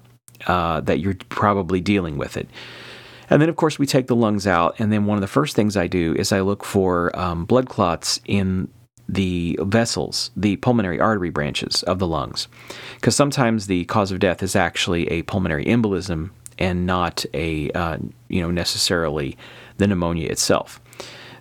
uh, 0.48 0.82
that 0.82 1.00
you're 1.00 1.16
probably 1.30 1.82
dealing 1.82 2.18
with 2.18 2.38
it. 2.38 2.50
And 3.30 3.42
then, 3.42 3.50
of 3.50 3.56
course, 3.56 3.80
we 3.80 3.86
take 3.86 4.08
the 4.08 4.16
lungs 4.16 4.46
out. 4.46 4.80
And 4.80 4.92
then 4.92 5.06
one 5.06 5.18
of 5.18 5.22
the 5.22 5.28
first 5.28 5.56
things 5.56 5.76
I 5.78 5.88
do 5.88 6.14
is 6.16 6.32
I 6.32 6.42
look 6.42 6.64
for 6.64 7.18
um, 7.18 7.46
blood 7.46 7.70
clots 7.70 8.20
in 8.26 8.68
the 9.10 9.58
vessels, 9.62 10.32
the 10.36 10.56
pulmonary 10.58 11.00
artery 11.00 11.30
branches 11.30 11.84
of 11.84 12.00
the 12.00 12.08
lungs. 12.08 12.48
Because 12.96 13.16
sometimes 13.16 13.68
the 13.68 13.86
cause 13.86 14.12
of 14.12 14.20
death 14.20 14.44
is 14.44 14.56
actually 14.56 15.08
a 15.08 15.24
pulmonary 15.24 15.66
embolism 15.66 16.32
and 16.60 16.86
not 16.86 17.26
a, 17.34 17.72
uh, 17.72 17.98
you 18.28 18.42
know, 18.42 18.52
necessarily 18.52 19.38
the 19.78 19.88
pneumonia 19.88 20.30
itself. 20.30 20.80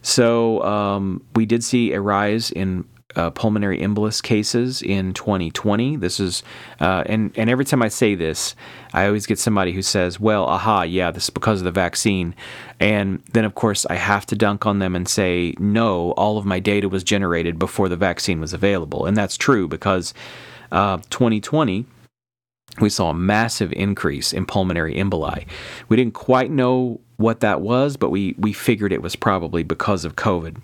So 0.03 0.62
um, 0.65 1.23
we 1.37 1.47
did 1.47 1.62
see 1.62 1.93
a 1.93 2.01
rise 2.01 2.51
in 2.51 2.85
uh, 3.16 3.31
pulmonary 3.31 3.79
embolus 3.81 4.22
cases 4.22 4.83
in 4.83 5.12
2020. 5.12 5.96
This 5.96 6.20
is, 6.20 6.42
uh, 6.81 7.03
and 7.07 7.33
and 7.37 7.51
every 7.51 7.64
time 7.64 7.83
I 7.83 7.88
say 7.88 8.14
this, 8.14 8.55
I 8.92 9.07
always 9.07 9.27
get 9.27 9.38
somebody 9.38 9.72
who 9.72 9.83
says, 9.83 10.20
"Well, 10.20 10.44
aha, 10.44 10.83
yeah, 10.83 11.11
this 11.11 11.25
is 11.25 11.31
because 11.31 11.61
of 11.61 11.64
the 11.64 11.72
vaccine," 11.72 12.35
and 12.81 13.22
then 13.33 13.44
of 13.44 13.55
course 13.55 13.87
I 13.87 13.94
have 13.94 14.27
to 14.27 14.37
dunk 14.37 14.66
on 14.66 14.79
them 14.79 14.94
and 14.96 15.09
say, 15.09 15.55
"No, 15.59 16.12
all 16.12 16.38
of 16.38 16.44
my 16.44 16.61
data 16.61 16.88
was 16.88 17.05
generated 17.05 17.59
before 17.59 17.88
the 17.88 17.96
vaccine 17.96 18.40
was 18.40 18.53
available," 18.53 19.07
and 19.07 19.16
that's 19.16 19.37
true 19.37 19.68
because 19.68 20.14
uh, 20.70 20.98
2020 21.11 21.87
we 22.81 22.88
saw 22.88 23.11
a 23.11 23.14
massive 23.14 23.72
increase 23.75 24.33
in 24.33 24.46
pulmonary 24.46 24.94
emboli. 24.94 25.46
We 25.88 25.96
didn't 25.96 26.14
quite 26.14 26.51
know 26.51 27.01
what 27.16 27.40
that 27.40 27.61
was, 27.61 27.96
but 27.96 28.11
we 28.11 28.35
we 28.38 28.53
figured 28.53 28.92
it 28.92 29.03
was 29.03 29.16
probably 29.16 29.62
because 29.62 30.05
of 30.05 30.16
COVID. 30.16 30.57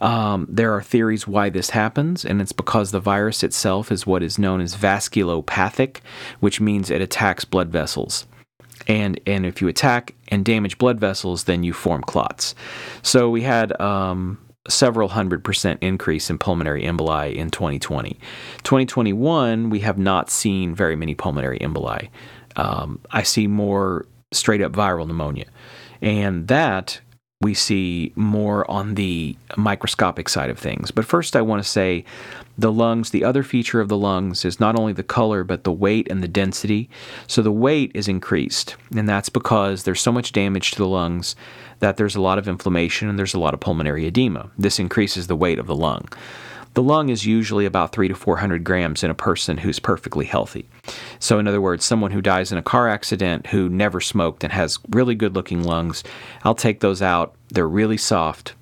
Um, 0.00 0.46
there 0.50 0.72
are 0.72 0.82
theories 0.82 1.26
why 1.26 1.50
this 1.50 1.70
happens, 1.70 2.24
and 2.24 2.40
it's 2.40 2.52
because 2.52 2.90
the 2.90 3.00
virus 3.00 3.42
itself 3.42 3.92
is 3.92 4.06
what 4.06 4.22
is 4.22 4.38
known 4.38 4.60
as 4.60 4.76
vasculopathic, 4.76 5.98
which 6.40 6.60
means 6.60 6.90
it 6.90 7.00
attacks 7.00 7.44
blood 7.44 7.68
vessels. 7.68 8.26
And, 8.86 9.20
and 9.26 9.46
if 9.46 9.62
you 9.62 9.68
attack 9.68 10.14
and 10.28 10.44
damage 10.44 10.78
blood 10.78 11.00
vessels, 11.00 11.44
then 11.44 11.62
you 11.62 11.72
form 11.72 12.02
clots. 12.02 12.54
So 13.02 13.30
we 13.30 13.42
had 13.42 13.78
um, 13.80 14.38
several 14.68 15.08
hundred 15.08 15.44
percent 15.44 15.82
increase 15.82 16.28
in 16.28 16.38
pulmonary 16.38 16.82
emboli 16.82 17.34
in 17.34 17.50
2020. 17.50 18.18
2021, 18.62 19.70
we 19.70 19.80
have 19.80 19.98
not 19.98 20.30
seen 20.30 20.74
very 20.74 20.96
many 20.96 21.14
pulmonary 21.14 21.58
emboli. 21.60 22.08
Um, 22.56 23.00
I 23.10 23.22
see 23.22 23.46
more 23.46 24.06
straight 24.32 24.60
up 24.60 24.72
viral 24.72 25.06
pneumonia. 25.06 25.46
And 26.00 26.48
that 26.48 27.00
we 27.44 27.52
see 27.52 28.10
more 28.16 28.68
on 28.70 28.94
the 28.94 29.36
microscopic 29.54 30.30
side 30.30 30.48
of 30.48 30.58
things. 30.58 30.90
But 30.90 31.04
first, 31.04 31.36
I 31.36 31.42
want 31.42 31.62
to 31.62 31.68
say 31.68 32.06
the 32.56 32.72
lungs, 32.72 33.10
the 33.10 33.22
other 33.22 33.42
feature 33.42 33.82
of 33.82 33.88
the 33.88 33.98
lungs 33.98 34.46
is 34.46 34.58
not 34.58 34.78
only 34.78 34.94
the 34.94 35.02
color, 35.02 35.44
but 35.44 35.62
the 35.62 35.70
weight 35.70 36.10
and 36.10 36.22
the 36.22 36.28
density. 36.28 36.88
So 37.26 37.42
the 37.42 37.52
weight 37.52 37.90
is 37.92 38.08
increased, 38.08 38.76
and 38.96 39.06
that's 39.06 39.28
because 39.28 39.84
there's 39.84 40.00
so 40.00 40.10
much 40.10 40.32
damage 40.32 40.70
to 40.70 40.78
the 40.78 40.88
lungs 40.88 41.36
that 41.80 41.98
there's 41.98 42.16
a 42.16 42.20
lot 42.22 42.38
of 42.38 42.48
inflammation 42.48 43.10
and 43.10 43.18
there's 43.18 43.34
a 43.34 43.38
lot 43.38 43.52
of 43.52 43.60
pulmonary 43.60 44.06
edema. 44.06 44.50
This 44.56 44.78
increases 44.78 45.26
the 45.26 45.36
weight 45.36 45.58
of 45.58 45.66
the 45.66 45.76
lung. 45.76 46.08
The 46.74 46.82
lung 46.82 47.08
is 47.08 47.24
usually 47.24 47.66
about 47.66 47.92
three 47.92 48.08
to 48.08 48.16
400 48.16 48.64
grams 48.64 49.04
in 49.04 49.10
a 49.10 49.14
person 49.14 49.58
who's 49.58 49.78
perfectly 49.78 50.26
healthy. 50.26 50.68
So, 51.20 51.38
in 51.38 51.46
other 51.46 51.60
words, 51.60 51.84
someone 51.84 52.10
who 52.10 52.20
dies 52.20 52.50
in 52.50 52.58
a 52.58 52.62
car 52.62 52.88
accident 52.88 53.46
who 53.46 53.68
never 53.68 54.00
smoked 54.00 54.42
and 54.42 54.52
has 54.52 54.80
really 54.90 55.14
good 55.14 55.36
looking 55.36 55.62
lungs, 55.62 56.02
I'll 56.42 56.56
take 56.56 56.80
those 56.80 57.00
out. 57.00 57.36
They're 57.48 57.68
really 57.68 57.96
soft. 57.96 58.54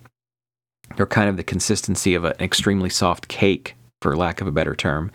They're 0.96 1.06
kind 1.06 1.30
of 1.30 1.38
the 1.38 1.42
consistency 1.42 2.14
of 2.14 2.24
an 2.24 2.34
extremely 2.38 2.90
soft 2.90 3.28
cake, 3.28 3.76
for 4.02 4.14
lack 4.14 4.42
of 4.42 4.46
a 4.46 4.52
better 4.52 4.74
term. 4.74 5.10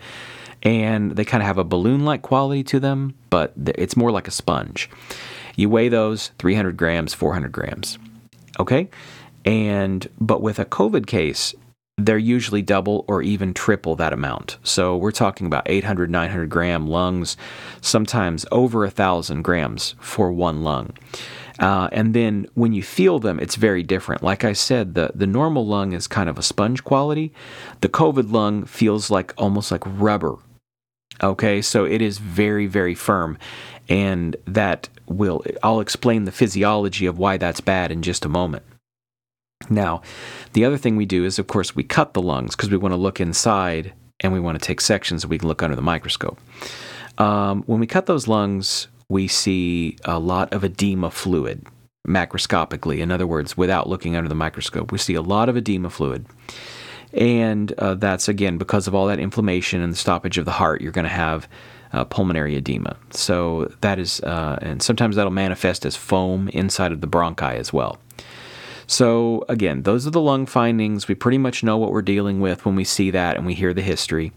And 0.64 1.12
they 1.12 1.24
kind 1.24 1.40
of 1.40 1.46
have 1.46 1.58
a 1.58 1.64
balloon 1.64 2.04
like 2.04 2.22
quality 2.22 2.64
to 2.64 2.80
them, 2.80 3.14
but 3.30 3.52
it's 3.76 3.96
more 3.96 4.10
like 4.10 4.26
a 4.26 4.32
sponge. 4.32 4.90
You 5.54 5.68
weigh 5.68 5.88
those 5.88 6.32
300 6.40 6.76
grams, 6.76 7.14
400 7.14 7.52
grams. 7.52 7.96
Okay? 8.58 8.88
And, 9.44 10.08
but 10.20 10.42
with 10.42 10.58
a 10.58 10.64
COVID 10.64 11.06
case, 11.06 11.54
they're 11.98 12.16
usually 12.16 12.62
double 12.62 13.04
or 13.08 13.20
even 13.22 13.52
triple 13.52 13.96
that 13.96 14.12
amount. 14.12 14.56
So 14.62 14.96
we're 14.96 15.10
talking 15.10 15.48
about 15.48 15.64
800, 15.66 16.08
900 16.10 16.48
gram 16.48 16.86
lungs, 16.86 17.36
sometimes 17.80 18.46
over 18.52 18.84
a 18.84 18.90
thousand 18.90 19.42
grams 19.42 19.96
for 19.98 20.32
one 20.32 20.62
lung. 20.62 20.92
Uh, 21.58 21.88
and 21.90 22.14
then 22.14 22.46
when 22.54 22.72
you 22.72 22.84
feel 22.84 23.18
them, 23.18 23.40
it's 23.40 23.56
very 23.56 23.82
different. 23.82 24.22
Like 24.22 24.44
I 24.44 24.52
said, 24.52 24.94
the, 24.94 25.10
the 25.12 25.26
normal 25.26 25.66
lung 25.66 25.92
is 25.92 26.06
kind 26.06 26.28
of 26.28 26.38
a 26.38 26.42
sponge 26.42 26.84
quality. 26.84 27.32
The 27.80 27.88
COVID 27.88 28.30
lung 28.30 28.64
feels 28.64 29.10
like 29.10 29.34
almost 29.36 29.72
like 29.72 29.82
rubber. 29.84 30.36
Okay, 31.20 31.60
so 31.60 31.84
it 31.84 32.00
is 32.00 32.18
very, 32.18 32.68
very 32.68 32.94
firm. 32.94 33.38
And 33.88 34.36
that 34.46 34.88
will, 35.06 35.42
I'll 35.64 35.80
explain 35.80 36.26
the 36.26 36.32
physiology 36.32 37.06
of 37.06 37.18
why 37.18 37.38
that's 37.38 37.60
bad 37.60 37.90
in 37.90 38.02
just 38.02 38.24
a 38.24 38.28
moment. 38.28 38.62
Now, 39.70 40.02
the 40.52 40.64
other 40.64 40.78
thing 40.78 40.96
we 40.96 41.06
do 41.06 41.24
is, 41.24 41.38
of 41.38 41.46
course, 41.46 41.74
we 41.74 41.82
cut 41.82 42.14
the 42.14 42.22
lungs 42.22 42.56
because 42.56 42.70
we 42.70 42.76
want 42.76 42.92
to 42.92 42.96
look 42.96 43.20
inside 43.20 43.92
and 44.20 44.32
we 44.32 44.40
want 44.40 44.58
to 44.58 44.64
take 44.64 44.80
sections 44.80 45.22
so 45.22 45.28
we 45.28 45.38
can 45.38 45.48
look 45.48 45.62
under 45.62 45.76
the 45.76 45.82
microscope. 45.82 46.38
Um, 47.18 47.62
when 47.66 47.80
we 47.80 47.86
cut 47.86 48.06
those 48.06 48.28
lungs, 48.28 48.88
we 49.08 49.28
see 49.28 49.96
a 50.04 50.18
lot 50.18 50.52
of 50.52 50.64
edema 50.64 51.10
fluid 51.10 51.66
macroscopically. 52.06 52.98
In 52.98 53.10
other 53.10 53.26
words, 53.26 53.56
without 53.56 53.88
looking 53.88 54.16
under 54.16 54.28
the 54.28 54.34
microscope, 54.34 54.92
we 54.92 54.98
see 54.98 55.14
a 55.14 55.22
lot 55.22 55.48
of 55.48 55.56
edema 55.56 55.90
fluid. 55.90 56.26
And 57.12 57.72
uh, 57.72 57.94
that's 57.94 58.28
again 58.28 58.58
because 58.58 58.86
of 58.86 58.94
all 58.94 59.06
that 59.06 59.18
inflammation 59.18 59.80
and 59.80 59.92
the 59.92 59.96
stoppage 59.96 60.38
of 60.38 60.44
the 60.44 60.52
heart, 60.52 60.80
you're 60.80 60.92
going 60.92 61.04
to 61.04 61.08
have 61.08 61.48
uh, 61.92 62.04
pulmonary 62.04 62.54
edema. 62.56 62.96
So 63.10 63.72
that 63.80 63.98
is, 63.98 64.20
uh, 64.20 64.58
and 64.60 64.82
sometimes 64.82 65.16
that'll 65.16 65.32
manifest 65.32 65.86
as 65.86 65.96
foam 65.96 66.48
inside 66.48 66.92
of 66.92 67.00
the 67.00 67.08
bronchi 67.08 67.54
as 67.54 67.72
well. 67.72 67.98
So 68.88 69.44
again, 69.48 69.82
those 69.82 70.06
are 70.06 70.10
the 70.10 70.20
lung 70.20 70.46
findings. 70.46 71.06
We 71.06 71.14
pretty 71.14 71.38
much 71.38 71.62
know 71.62 71.76
what 71.76 71.92
we're 71.92 72.02
dealing 72.02 72.40
with 72.40 72.64
when 72.64 72.74
we 72.74 72.84
see 72.84 73.10
that 73.10 73.36
and 73.36 73.46
we 73.46 73.54
hear 73.54 73.74
the 73.74 73.82
history. 73.82 74.32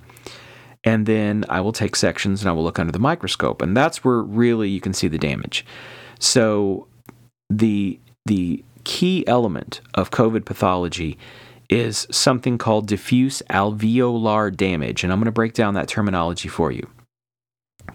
And 0.84 1.06
then 1.06 1.46
I 1.48 1.62
will 1.62 1.72
take 1.72 1.96
sections 1.96 2.42
and 2.42 2.50
I 2.50 2.52
will 2.52 2.64
look 2.64 2.78
under 2.78 2.92
the 2.92 3.00
microscope, 3.00 3.62
and 3.62 3.78
that's 3.78 4.04
where 4.04 4.22
really 4.22 4.68
you 4.68 4.82
can 4.82 4.94
see 4.94 5.08
the 5.08 5.18
damage. 5.18 5.66
So 6.20 6.88
the 7.50 8.00
the 8.26 8.64
key 8.84 9.26
element 9.28 9.82
of 9.94 10.12
COVID 10.12 10.44
pathology 10.44 11.18
is 11.70 12.08
something 12.12 12.58
called 12.58 12.88
diffuse 12.88 13.42
alveolar 13.50 14.56
damage, 14.56 15.04
and 15.04 15.14
I'm 15.14 15.20
going 15.20 15.26
to 15.26 15.32
break 15.32 15.54
down 15.54 15.76
that 15.76 15.88
terminology 15.88 16.50
for 16.50 16.72
you. 16.72 16.90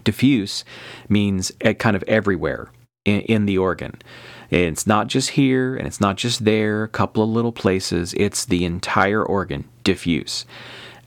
Diffuse 0.03 0.63
means 1.09 1.51
eh, 1.61 1.73
kind 1.73 1.95
of 1.95 2.03
everywhere 2.03 2.71
in, 3.05 3.21
in 3.21 3.45
the 3.45 3.57
organ. 3.57 4.01
It's 4.49 4.87
not 4.87 5.07
just 5.07 5.31
here 5.31 5.75
and 5.75 5.87
it's 5.87 6.01
not 6.01 6.17
just 6.17 6.45
there, 6.45 6.83
a 6.83 6.87
couple 6.87 7.23
of 7.23 7.29
little 7.29 7.51
places. 7.51 8.13
It's 8.15 8.45
the 8.45 8.65
entire 8.65 9.23
organ, 9.23 9.67
diffuse. 9.83 10.45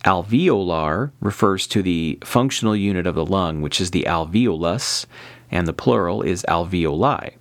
Alveolar 0.04 1.12
refers 1.20 1.66
to 1.68 1.82
the 1.82 2.18
functional 2.24 2.74
unit 2.74 3.06
of 3.06 3.14
the 3.14 3.26
lung, 3.26 3.60
which 3.60 3.80
is 3.80 3.90
the 3.90 4.04
alveolus, 4.08 5.06
and 5.50 5.66
the 5.66 5.72
plural 5.72 6.22
is 6.22 6.44
alveoli. 6.48 7.34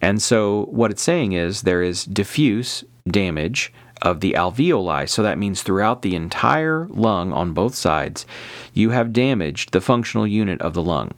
And 0.00 0.22
so 0.22 0.66
what 0.66 0.90
it's 0.90 1.02
saying 1.02 1.32
is 1.32 1.62
there 1.62 1.82
is 1.82 2.04
diffuse 2.04 2.84
damage 3.08 3.72
of 4.02 4.20
the 4.20 4.34
alveoli. 4.34 5.08
So 5.08 5.22
that 5.24 5.38
means 5.38 5.62
throughout 5.62 6.02
the 6.02 6.14
entire 6.14 6.86
lung 6.88 7.32
on 7.32 7.52
both 7.52 7.74
sides, 7.74 8.26
you 8.72 8.90
have 8.90 9.12
damaged 9.12 9.72
the 9.72 9.80
functional 9.80 10.26
unit 10.26 10.60
of 10.62 10.74
the 10.74 10.82
lung. 10.82 11.12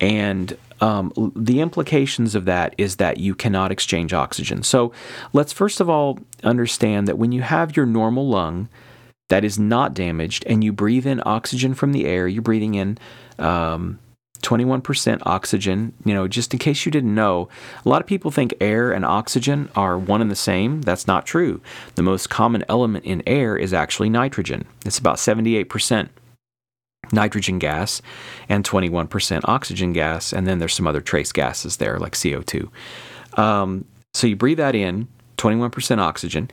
And 0.00 0.56
um, 0.80 1.32
the 1.36 1.60
implications 1.60 2.34
of 2.34 2.44
that 2.44 2.74
is 2.76 2.96
that 2.96 3.18
you 3.18 3.34
cannot 3.34 3.72
exchange 3.72 4.12
oxygen. 4.12 4.62
So 4.62 4.92
let's 5.32 5.52
first 5.52 5.80
of 5.80 5.88
all 5.88 6.18
understand 6.42 7.08
that 7.08 7.18
when 7.18 7.32
you 7.32 7.42
have 7.42 7.76
your 7.76 7.86
normal 7.86 8.28
lung 8.28 8.68
that 9.28 9.44
is 9.44 9.58
not 9.58 9.94
damaged 9.94 10.44
and 10.46 10.62
you 10.62 10.72
breathe 10.72 11.06
in 11.06 11.22
oxygen 11.24 11.74
from 11.74 11.92
the 11.92 12.06
air, 12.06 12.28
you're 12.28 12.42
breathing 12.42 12.74
in 12.74 12.98
um, 13.38 13.98
21% 14.42 15.22
oxygen. 15.24 15.94
You 16.04 16.12
know, 16.12 16.28
just 16.28 16.52
in 16.52 16.58
case 16.58 16.84
you 16.84 16.92
didn't 16.92 17.14
know, 17.14 17.48
a 17.84 17.88
lot 17.88 18.02
of 18.02 18.06
people 18.06 18.30
think 18.30 18.54
air 18.60 18.92
and 18.92 19.04
oxygen 19.04 19.70
are 19.74 19.98
one 19.98 20.20
and 20.20 20.30
the 20.30 20.36
same. 20.36 20.82
That's 20.82 21.06
not 21.06 21.24
true. 21.24 21.62
The 21.94 22.02
most 22.02 22.28
common 22.28 22.64
element 22.68 23.06
in 23.06 23.22
air 23.26 23.56
is 23.56 23.72
actually 23.72 24.10
nitrogen. 24.10 24.66
It's 24.84 24.98
about 24.98 25.16
78% 25.16 26.10
nitrogen 27.12 27.58
gas 27.58 28.02
and 28.48 28.64
21% 28.64 29.42
oxygen 29.44 29.92
gas. 29.92 30.32
And 30.32 30.46
then 30.46 30.58
there's 30.58 30.74
some 30.74 30.86
other 30.86 31.00
trace 31.00 31.32
gases 31.32 31.78
there, 31.78 31.98
like 31.98 32.12
CO2. 32.12 32.68
Um, 33.38 33.84
so 34.12 34.26
you 34.26 34.36
breathe 34.36 34.58
that 34.58 34.74
in, 34.74 35.08
21% 35.36 35.98
oxygen. 35.98 36.50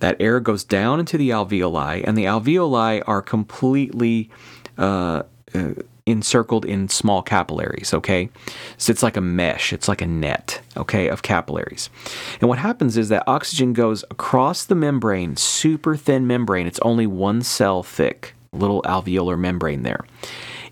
That 0.00 0.16
air 0.20 0.40
goes 0.40 0.64
down 0.64 1.00
into 1.00 1.16
the 1.16 1.30
alveoli, 1.30 2.02
and 2.04 2.16
the 2.16 2.24
alveoli 2.24 3.02
are 3.06 3.22
completely 3.22 4.30
uh, 4.76 5.22
uh, 5.54 5.74
encircled 6.06 6.64
in 6.64 6.88
small 6.88 7.22
capillaries, 7.22 7.94
okay? 7.94 8.28
So 8.78 8.90
it's 8.90 9.02
like 9.02 9.16
a 9.16 9.20
mesh, 9.20 9.72
it's 9.72 9.88
like 9.88 10.02
a 10.02 10.06
net, 10.06 10.60
okay, 10.76 11.08
of 11.08 11.22
capillaries. 11.22 11.90
And 12.40 12.48
what 12.48 12.58
happens 12.58 12.96
is 12.96 13.08
that 13.10 13.24
oxygen 13.26 13.72
goes 13.72 14.02
across 14.10 14.64
the 14.64 14.74
membrane, 14.74 15.36
super 15.36 15.96
thin 15.96 16.26
membrane, 16.26 16.66
it's 16.66 16.80
only 16.80 17.06
one 17.06 17.42
cell 17.42 17.82
thick, 17.82 18.34
little 18.52 18.82
alveolar 18.82 19.38
membrane 19.38 19.82
there, 19.82 20.04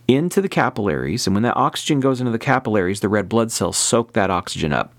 into 0.06 0.40
the 0.40 0.48
capillaries. 0.48 1.26
And 1.26 1.34
when 1.34 1.42
that 1.44 1.56
oxygen 1.56 2.00
goes 2.00 2.20
into 2.20 2.32
the 2.32 2.38
capillaries, 2.38 3.00
the 3.00 3.08
red 3.08 3.28
blood 3.28 3.50
cells 3.50 3.76
soak 3.76 4.12
that 4.12 4.30
oxygen 4.30 4.72
up 4.72 4.94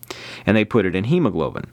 and 0.46 0.58
they 0.58 0.66
put 0.66 0.86
it 0.86 0.96
in 0.96 1.06
hemoglobin. 1.06 1.66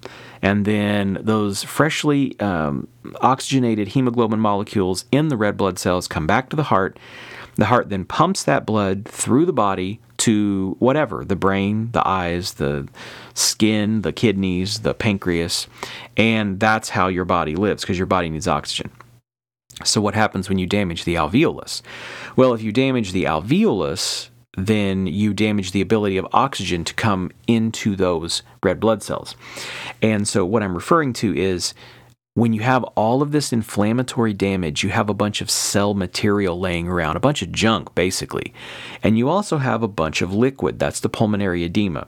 And 0.43 0.65
then 0.65 1.19
those 1.21 1.63
freshly 1.65 2.39
um, 2.41 2.89
oxygenated 3.21 3.89
hemoglobin 3.89 4.41
molecules 4.41 5.05
in 5.11 5.29
the 5.29 5.37
red 5.37 5.57
blood 5.57 5.79
cells 5.79 6.07
come 6.07 6.27
back 6.27 6.51
to 6.51 6.57
the 6.57 6.65
heart 6.65 6.99
the 7.59 7.67
heart 7.67 7.89
then 7.91 8.05
pumps 8.05 8.45
that 8.45 8.65
blood 8.65 9.05
through 9.05 9.45
the 9.45 9.53
body 9.53 10.01
to 10.19 10.77
whatever 10.79 11.25
the 11.25 11.35
brain, 11.35 11.91
the 11.91 12.07
eyes, 12.07 12.55
the 12.55 12.87
skin, 13.35 14.03
the 14.03 14.13
kidneys, 14.13 14.81
the 14.81 14.95
pancreas, 14.95 15.67
and 16.17 16.61
that's 16.61 16.89
how 16.89 17.09
your 17.09 17.25
body 17.25 17.57
lives 17.57 17.83
because 17.83 17.99
your 17.99 18.07
body 18.07 18.31
needs 18.31 18.47
oxygen. 18.47 18.93
So, 19.85 20.01
what 20.01 20.15
happens 20.15 20.49
when 20.49 20.59
you 20.59 20.67
damage 20.67 21.05
the 21.05 21.15
alveolus? 21.15 21.83
Well, 22.37 22.53
if 22.53 22.63
you 22.63 22.73
damage 22.73 23.13
the 23.13 23.25
alveolus, 23.25 24.31
then 24.57 25.07
you 25.07 25.33
damage 25.33 25.71
the 25.71 25.81
ability 25.81 26.17
of 26.17 26.27
oxygen 26.33 26.85
to 26.85 26.95
come 26.95 27.31
into 27.47 27.95
those 27.95 28.43
red 28.63 28.81
blood 28.81 29.03
cells. 29.03 29.37
And 30.03 30.27
so, 30.27 30.45
what 30.45 30.63
I'm 30.63 30.75
referring 30.75 31.13
to 31.15 31.37
is 31.37 31.75
when 32.39 32.53
you 32.53 32.61
have 32.61 32.85
all 32.95 33.21
of 33.21 33.33
this 33.33 33.53
inflammatory 33.53 34.33
damage, 34.33 34.85
you 34.85 34.91
have 34.91 35.11
a 35.11 35.15
bunch 35.15 35.41
of 35.41 35.51
cell 35.51 35.93
material 35.95 36.59
laying 36.59 36.87
around, 36.87 37.17
a 37.17 37.21
bunch 37.21 37.43
of 37.43 37.51
junk 37.51 37.95
basically. 37.95 38.55
And 39.03 39.19
you 39.19 39.29
also 39.29 39.59
have 39.59 39.83
a 39.83 39.89
bunch 39.89 40.23
of 40.23 40.33
liquid, 40.33 40.79
that's 40.79 41.01
the 41.01 41.09
pulmonary 41.09 41.65
edema. 41.65 42.07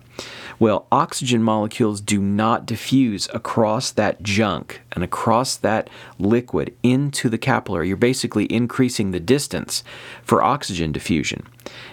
Well, 0.61 0.87
oxygen 0.92 1.42
molecules 1.42 2.03
do 2.03 2.20
not 2.20 2.66
diffuse 2.66 3.31
across 3.33 3.90
that 3.92 4.23
junk 4.23 4.83
and 4.92 5.03
across 5.03 5.57
that 5.57 5.88
liquid 6.18 6.77
into 6.83 7.31
the 7.31 7.38
capillary. 7.38 7.88
You're 7.88 7.96
basically 7.96 8.44
increasing 8.53 9.11
the 9.11 9.20
distance 9.20 9.83
for 10.23 10.42
oxygen 10.42 10.92
diffusion. 10.92 11.46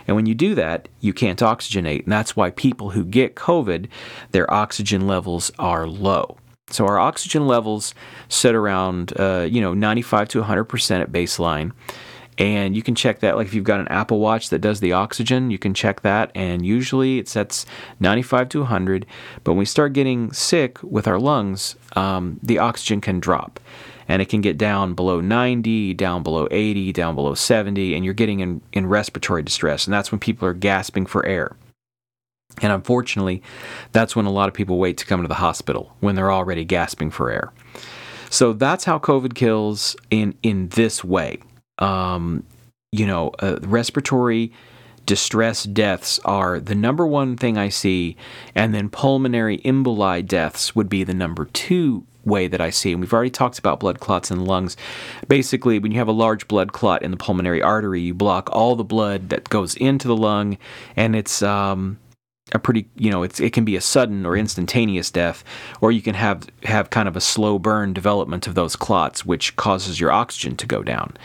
And 0.06 0.18
when 0.18 0.26
you 0.26 0.36
do 0.36 0.54
that, 0.56 0.90
you 1.00 1.14
can't 1.14 1.40
oxygenate. 1.40 2.04
And 2.04 2.12
that's 2.12 2.36
why 2.36 2.50
people 2.50 2.90
who 2.90 3.06
get 3.06 3.36
COVID, 3.36 3.88
their 4.32 4.52
oxygen 4.54 5.08
levels 5.08 5.50
are 5.58 5.88
low. 5.88 6.38
So 6.70 6.86
our 6.86 7.00
oxygen 7.00 7.48
levels 7.48 7.94
sit 8.28 8.54
around, 8.54 9.18
uh, 9.18 9.48
you 9.50 9.62
know, 9.62 9.74
95 9.74 10.28
to 10.30 10.42
100% 10.44 11.02
at 11.02 11.12
baseline. 11.14 11.72
And 12.38 12.76
you 12.76 12.84
can 12.84 12.94
check 12.94 13.20
that, 13.22 13.36
like 13.36 13.48
if 13.48 13.54
you've 13.54 13.64
got 13.64 13.80
an 13.80 13.88
Apple 13.88 14.20
Watch 14.20 14.50
that 14.50 14.60
does 14.60 14.80
the 14.80 14.94
oxygen, 14.94 15.50
you 15.50 15.58
can 15.58 15.74
check 15.74 16.02
that. 16.02 16.32
And 16.36 16.66
usually 16.66 17.18
it 17.18 17.28
sets 17.28 17.66
95 18.00 18.50
to 18.50 18.60
100. 18.60 19.06
But 19.44 19.54
when 19.54 19.60
we 19.60 19.66
start 19.66 19.94
getting 19.94 20.32
sick 20.32 20.82
with 20.84 21.08
our 21.08 21.20
lungs, 21.20 21.76
um, 21.96 22.40
the 22.44 22.60
oxygen 22.60 23.02
can 23.02 23.20
drop. 23.20 23.60
And 24.08 24.22
it 24.22 24.30
can 24.30 24.42
get 24.42 24.58
down 24.58 24.94
below 24.94 25.20
90, 25.20 25.94
down 25.96 26.24
below 26.24 26.48
80, 26.50 26.94
down 26.94 27.16
below 27.16 27.34
70, 27.34 27.94
and 27.94 28.06
you're 28.06 28.14
getting 28.14 28.40
in, 28.40 28.62
in 28.72 28.86
respiratory 28.86 29.44
distress. 29.44 29.86
And 29.86 29.94
that's 29.94 30.12
when 30.12 30.20
people 30.20 30.48
are 30.48 30.54
gasping 30.54 31.06
for 31.06 31.26
air. 31.26 31.58
And 32.62 32.72
unfortunately, 32.72 33.42
that's 33.92 34.16
when 34.16 34.26
a 34.26 34.32
lot 34.32 34.48
of 34.48 34.54
people 34.54 34.78
wait 34.78 34.98
to 34.98 35.06
come 35.06 35.22
to 35.22 35.28
the 35.28 35.36
hospital 35.36 35.96
when 36.00 36.16
they're 36.16 36.32
already 36.32 36.64
gasping 36.64 37.12
for 37.12 37.30
air. 37.30 37.52
So 38.30 38.54
that's 38.54 38.86
how 38.86 39.00
COVID 39.00 39.36
kills 39.36 39.96
in 40.10 40.36
in 40.44 40.70
this 40.70 41.04
way. 41.04 41.40
Um, 41.80 42.44
you 42.92 43.06
know, 43.06 43.32
uh, 43.40 43.58
respiratory 43.62 44.52
distress 45.06 45.64
deaths 45.64 46.20
are 46.26 46.60
the 46.60 46.76
number 46.76 47.08
one 47.08 47.38
thing 47.38 47.58
I 47.58 47.70
see, 47.70 48.16
and 48.54 48.74
then 48.76 48.90
pulmonary 48.90 49.60
emboli 49.60 50.26
deaths 50.26 50.76
would 50.76 50.90
be 50.90 51.04
the 51.04 51.14
number 51.14 51.46
two 51.46 52.06
way 52.26 52.48
that 52.48 52.60
I 52.62 52.70
see. 52.70 52.92
And 52.92 53.02
we've 53.02 53.14
already 53.14 53.30
talked 53.30 53.58
about 53.58 53.80
blood 53.80 54.00
clots 54.00 54.30
in 54.30 54.40
the 54.40 54.44
lungs. 54.44 54.76
Basically, 55.28 55.80
when 55.80 55.92
you 55.92 55.98
have 55.98 56.10
a 56.10 56.14
large 56.14 56.48
blood 56.48 56.74
clot 56.74 57.02
in 57.02 57.12
the 57.12 57.18
pulmonary 57.18 57.62
artery, 57.62 58.02
you 58.02 58.14
block 58.14 58.50
all 58.52 58.76
the 58.76 58.84
blood 58.84 59.30
that 59.30 59.50
goes 59.50 59.76
into 59.76 60.08
the 60.08 60.16
lung, 60.16 60.58
and 60.96 61.16
it's 61.16 61.42
um, 61.42 61.98
a 62.52 62.60
pretty 62.60 62.88
you 62.96 63.10
know 63.10 63.24
it's 63.24 63.40
it 63.40 63.54
can 63.54 63.66
be 63.66 63.76
a 63.76 63.82
sudden 63.82 64.26
or 64.26 64.38
instantaneous 64.38 65.12
death 65.12 65.44
or 65.82 65.92
you 65.92 66.02
can 66.02 66.16
have 66.16 66.48
have 66.64 66.90
kind 66.90 67.08
of 67.08 67.16
a 67.16 67.22
slow 67.22 67.60
burn 67.60 67.94
development 67.94 68.48
of 68.48 68.56
those 68.56 68.76
clots 68.76 69.26
which 69.26 69.56
causes 69.58 70.00
your 70.00 70.12
oxygen 70.12 70.56
to 70.56 70.66
go 70.66 70.82
down 70.82 71.16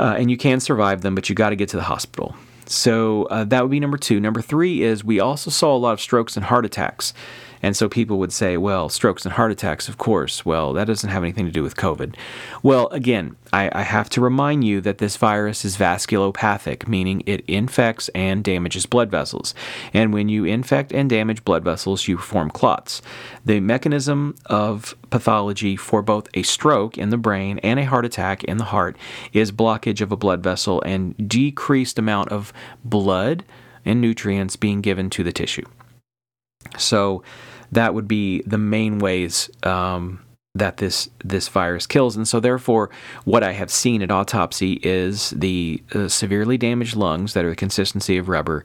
uh, 0.00 0.16
and 0.18 0.30
you 0.30 0.36
can 0.36 0.58
survive 0.60 1.02
them 1.02 1.14
but 1.14 1.28
you 1.28 1.34
got 1.34 1.50
to 1.50 1.56
get 1.56 1.68
to 1.68 1.76
the 1.76 1.84
hospital. 1.84 2.34
So 2.66 3.24
uh, 3.24 3.44
that 3.44 3.62
would 3.62 3.70
be 3.70 3.80
number 3.80 3.98
two. 3.98 4.20
Number 4.20 4.40
three 4.40 4.82
is 4.82 5.04
we 5.04 5.18
also 5.18 5.50
saw 5.50 5.74
a 5.74 5.78
lot 5.78 5.92
of 5.92 6.00
strokes 6.00 6.36
and 6.36 6.46
heart 6.46 6.64
attacks 6.64 7.12
and 7.62 7.76
so 7.76 7.88
people 7.88 8.18
would 8.18 8.32
say, 8.32 8.56
well, 8.56 8.88
strokes 8.88 9.24
and 9.24 9.34
heart 9.34 9.52
attacks, 9.52 9.88
of 9.88 9.98
course. 9.98 10.46
Well, 10.46 10.72
that 10.72 10.86
doesn't 10.86 11.10
have 11.10 11.22
anything 11.22 11.46
to 11.46 11.52
do 11.52 11.62
with 11.62 11.76
COVID. 11.76 12.14
Well, 12.62 12.88
again, 12.88 13.36
I, 13.52 13.70
I 13.72 13.82
have 13.82 14.08
to 14.10 14.20
remind 14.20 14.64
you 14.64 14.80
that 14.80 14.98
this 14.98 15.16
virus 15.16 15.64
is 15.64 15.76
vasculopathic, 15.76 16.88
meaning 16.88 17.22
it 17.26 17.44
infects 17.46 18.08
and 18.14 18.42
damages 18.42 18.86
blood 18.86 19.10
vessels. 19.10 19.54
And 19.92 20.14
when 20.14 20.28
you 20.28 20.44
infect 20.44 20.92
and 20.92 21.10
damage 21.10 21.44
blood 21.44 21.64
vessels, 21.64 22.08
you 22.08 22.16
form 22.16 22.50
clots. 22.50 23.02
The 23.44 23.60
mechanism 23.60 24.36
of 24.46 24.94
pathology 25.10 25.76
for 25.76 26.02
both 26.02 26.28
a 26.34 26.42
stroke 26.42 26.96
in 26.96 27.10
the 27.10 27.18
brain 27.18 27.58
and 27.58 27.78
a 27.78 27.84
heart 27.84 28.04
attack 28.04 28.44
in 28.44 28.56
the 28.56 28.64
heart 28.64 28.96
is 29.32 29.52
blockage 29.52 30.00
of 30.00 30.12
a 30.12 30.16
blood 30.16 30.42
vessel 30.42 30.80
and 30.82 31.28
decreased 31.28 31.98
amount 31.98 32.30
of 32.30 32.52
blood 32.84 33.44
and 33.84 34.00
nutrients 34.00 34.56
being 34.56 34.80
given 34.80 35.10
to 35.10 35.24
the 35.24 35.32
tissue. 35.32 35.64
So 36.78 37.22
that 37.72 37.94
would 37.94 38.08
be 38.08 38.42
the 38.42 38.58
main 38.58 38.98
ways 38.98 39.50
um, 39.62 40.20
that 40.54 40.78
this 40.78 41.08
this 41.24 41.48
virus 41.48 41.86
kills. 41.86 42.16
And 42.16 42.26
so, 42.26 42.40
therefore, 42.40 42.90
what 43.24 43.42
I 43.42 43.52
have 43.52 43.70
seen 43.70 44.02
at 44.02 44.10
autopsy 44.10 44.80
is 44.82 45.30
the 45.30 45.82
uh, 45.94 46.08
severely 46.08 46.58
damaged 46.58 46.96
lungs 46.96 47.34
that 47.34 47.44
are 47.44 47.50
the 47.50 47.56
consistency 47.56 48.16
of 48.16 48.28
rubber, 48.28 48.64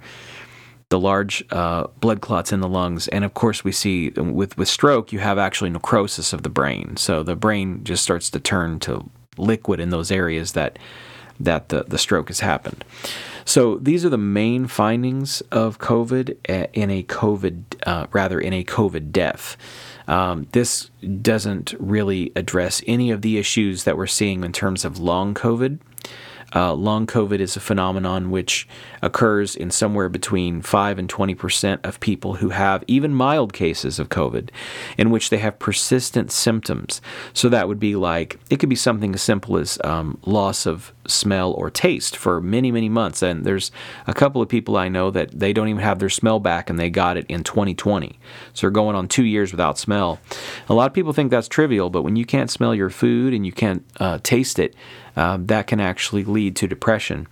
the 0.90 1.00
large 1.00 1.44
uh, 1.52 1.88
blood 2.00 2.22
clots 2.22 2.52
in 2.52 2.62
the 2.62 2.70
lungs, 2.70 3.08
and 3.10 3.24
of 3.24 3.34
course, 3.34 3.64
we 3.64 3.72
see 3.72 4.10
with 4.10 4.58
with 4.58 4.68
stroke 4.68 5.12
you 5.12 5.20
have 5.20 5.38
actually 5.38 5.70
necrosis 5.70 6.34
of 6.34 6.44
the 6.44 6.50
brain. 6.50 6.98
So 6.98 7.24
the 7.24 7.36
brain 7.36 7.84
just 7.84 8.04
starts 8.04 8.30
to 8.32 8.40
turn 8.40 8.80
to 8.82 9.10
liquid 9.38 9.80
in 9.80 9.90
those 9.90 10.12
areas 10.12 10.54
that 10.54 10.80
that 11.40 11.70
the, 11.70 11.84
the 11.84 11.98
stroke 11.98 12.30
has 12.30 12.40
happened. 12.40 12.84
So 13.46 13.78
these 13.78 14.04
are 14.04 14.10
the 14.10 14.18
main 14.18 14.66
findings 14.66 15.42
of 15.52 15.78
COVID 15.78 16.38
uh, 16.50 16.68
in 16.74 16.90
a 16.90 17.04
COVID, 17.04 17.64
uh, 17.86 18.08
rather 18.12 18.40
in 18.40 18.54
a 18.54 18.64
COVID 18.64 19.12
death. 19.12 19.56
Um, 20.08 20.48
this 20.52 20.90
doesn't 21.22 21.76
really 21.80 22.32
address 22.36 22.82
any 22.88 23.12
of 23.12 23.22
the 23.22 23.38
issues 23.38 23.84
that 23.84 23.98
we're 23.98 24.08
seeing 24.08 24.44
in 24.44 24.52
terms 24.52 24.84
of 24.84 25.00
long 25.00 25.36
COVID. 25.36 25.80
Uh, 26.56 26.74
long 26.74 27.06
COVID 27.06 27.40
is 27.40 27.58
a 27.58 27.60
phenomenon 27.60 28.32
which 28.32 28.68
occurs 29.02 29.56
in 29.56 29.70
somewhere 29.70 30.08
between 30.08 30.62
5 30.62 30.98
and 30.98 31.10
20 31.10 31.36
percent 31.36 31.82
of 31.84 32.00
people 32.00 32.36
who 32.36 32.50
have 32.50 32.84
even 32.88 33.14
mild 33.14 33.52
cases 33.52 34.00
of 34.00 34.10
COVID, 34.10 34.50
in 34.98 35.10
which 35.10 35.30
they 35.30 35.38
have 35.38 35.60
persistent 35.60 36.32
symptoms. 36.32 37.02
So 37.34 37.50
that 37.50 37.68
would 37.68 37.80
be 37.80 37.96
like, 37.96 38.40
it 38.50 38.58
could 38.58 38.70
be 38.70 38.76
something 38.76 39.14
as 39.14 39.22
simple 39.22 39.58
as 39.58 39.78
um, 39.84 40.18
loss 40.26 40.66
of 40.66 40.94
smell 41.08 41.52
or 41.52 41.70
taste 41.70 42.16
for 42.18 42.42
many, 42.42 42.72
many 42.72 42.90
months. 42.90 43.22
And 43.22 43.46
there's 43.46 43.72
a 44.08 44.14
couple 44.14 44.42
of 44.42 44.50
people 44.50 44.78
I 44.78 44.88
know 44.88 45.12
that 45.12 45.38
they 45.38 45.54
don't 45.54 45.68
even 45.68 45.82
have 45.82 46.00
their 46.00 46.10
smell 46.10 46.40
back 46.40 46.70
and 46.70 46.80
they 46.80 46.90
got 46.90 47.18
it 47.18 47.26
in 47.28 47.44
2020. 47.44 48.20
So 48.54 48.62
they're 48.62 48.72
going 48.72 48.96
on 48.96 49.08
two 49.08 49.26
years 49.26 49.52
without 49.52 49.78
smell. 49.78 50.20
A 50.70 50.74
lot 50.74 50.88
of 50.88 50.94
people 50.94 51.14
think 51.14 51.32
that's 51.32 51.48
trivial, 51.48 51.90
but 51.90 52.04
when 52.04 52.16
you 52.16 52.26
can't 52.26 52.50
smell 52.50 52.74
your 52.74 52.90
food 52.90 53.34
and 53.34 53.46
you 53.46 53.52
can't 53.52 53.86
uh, 54.00 54.20
taste 54.24 54.60
it, 54.60 54.76
uh, 55.16 55.38
that 55.42 55.68
can 55.68 55.80
actually 55.80 56.24
lead 56.24 56.56
to 56.58 56.68
depression. 56.68 57.28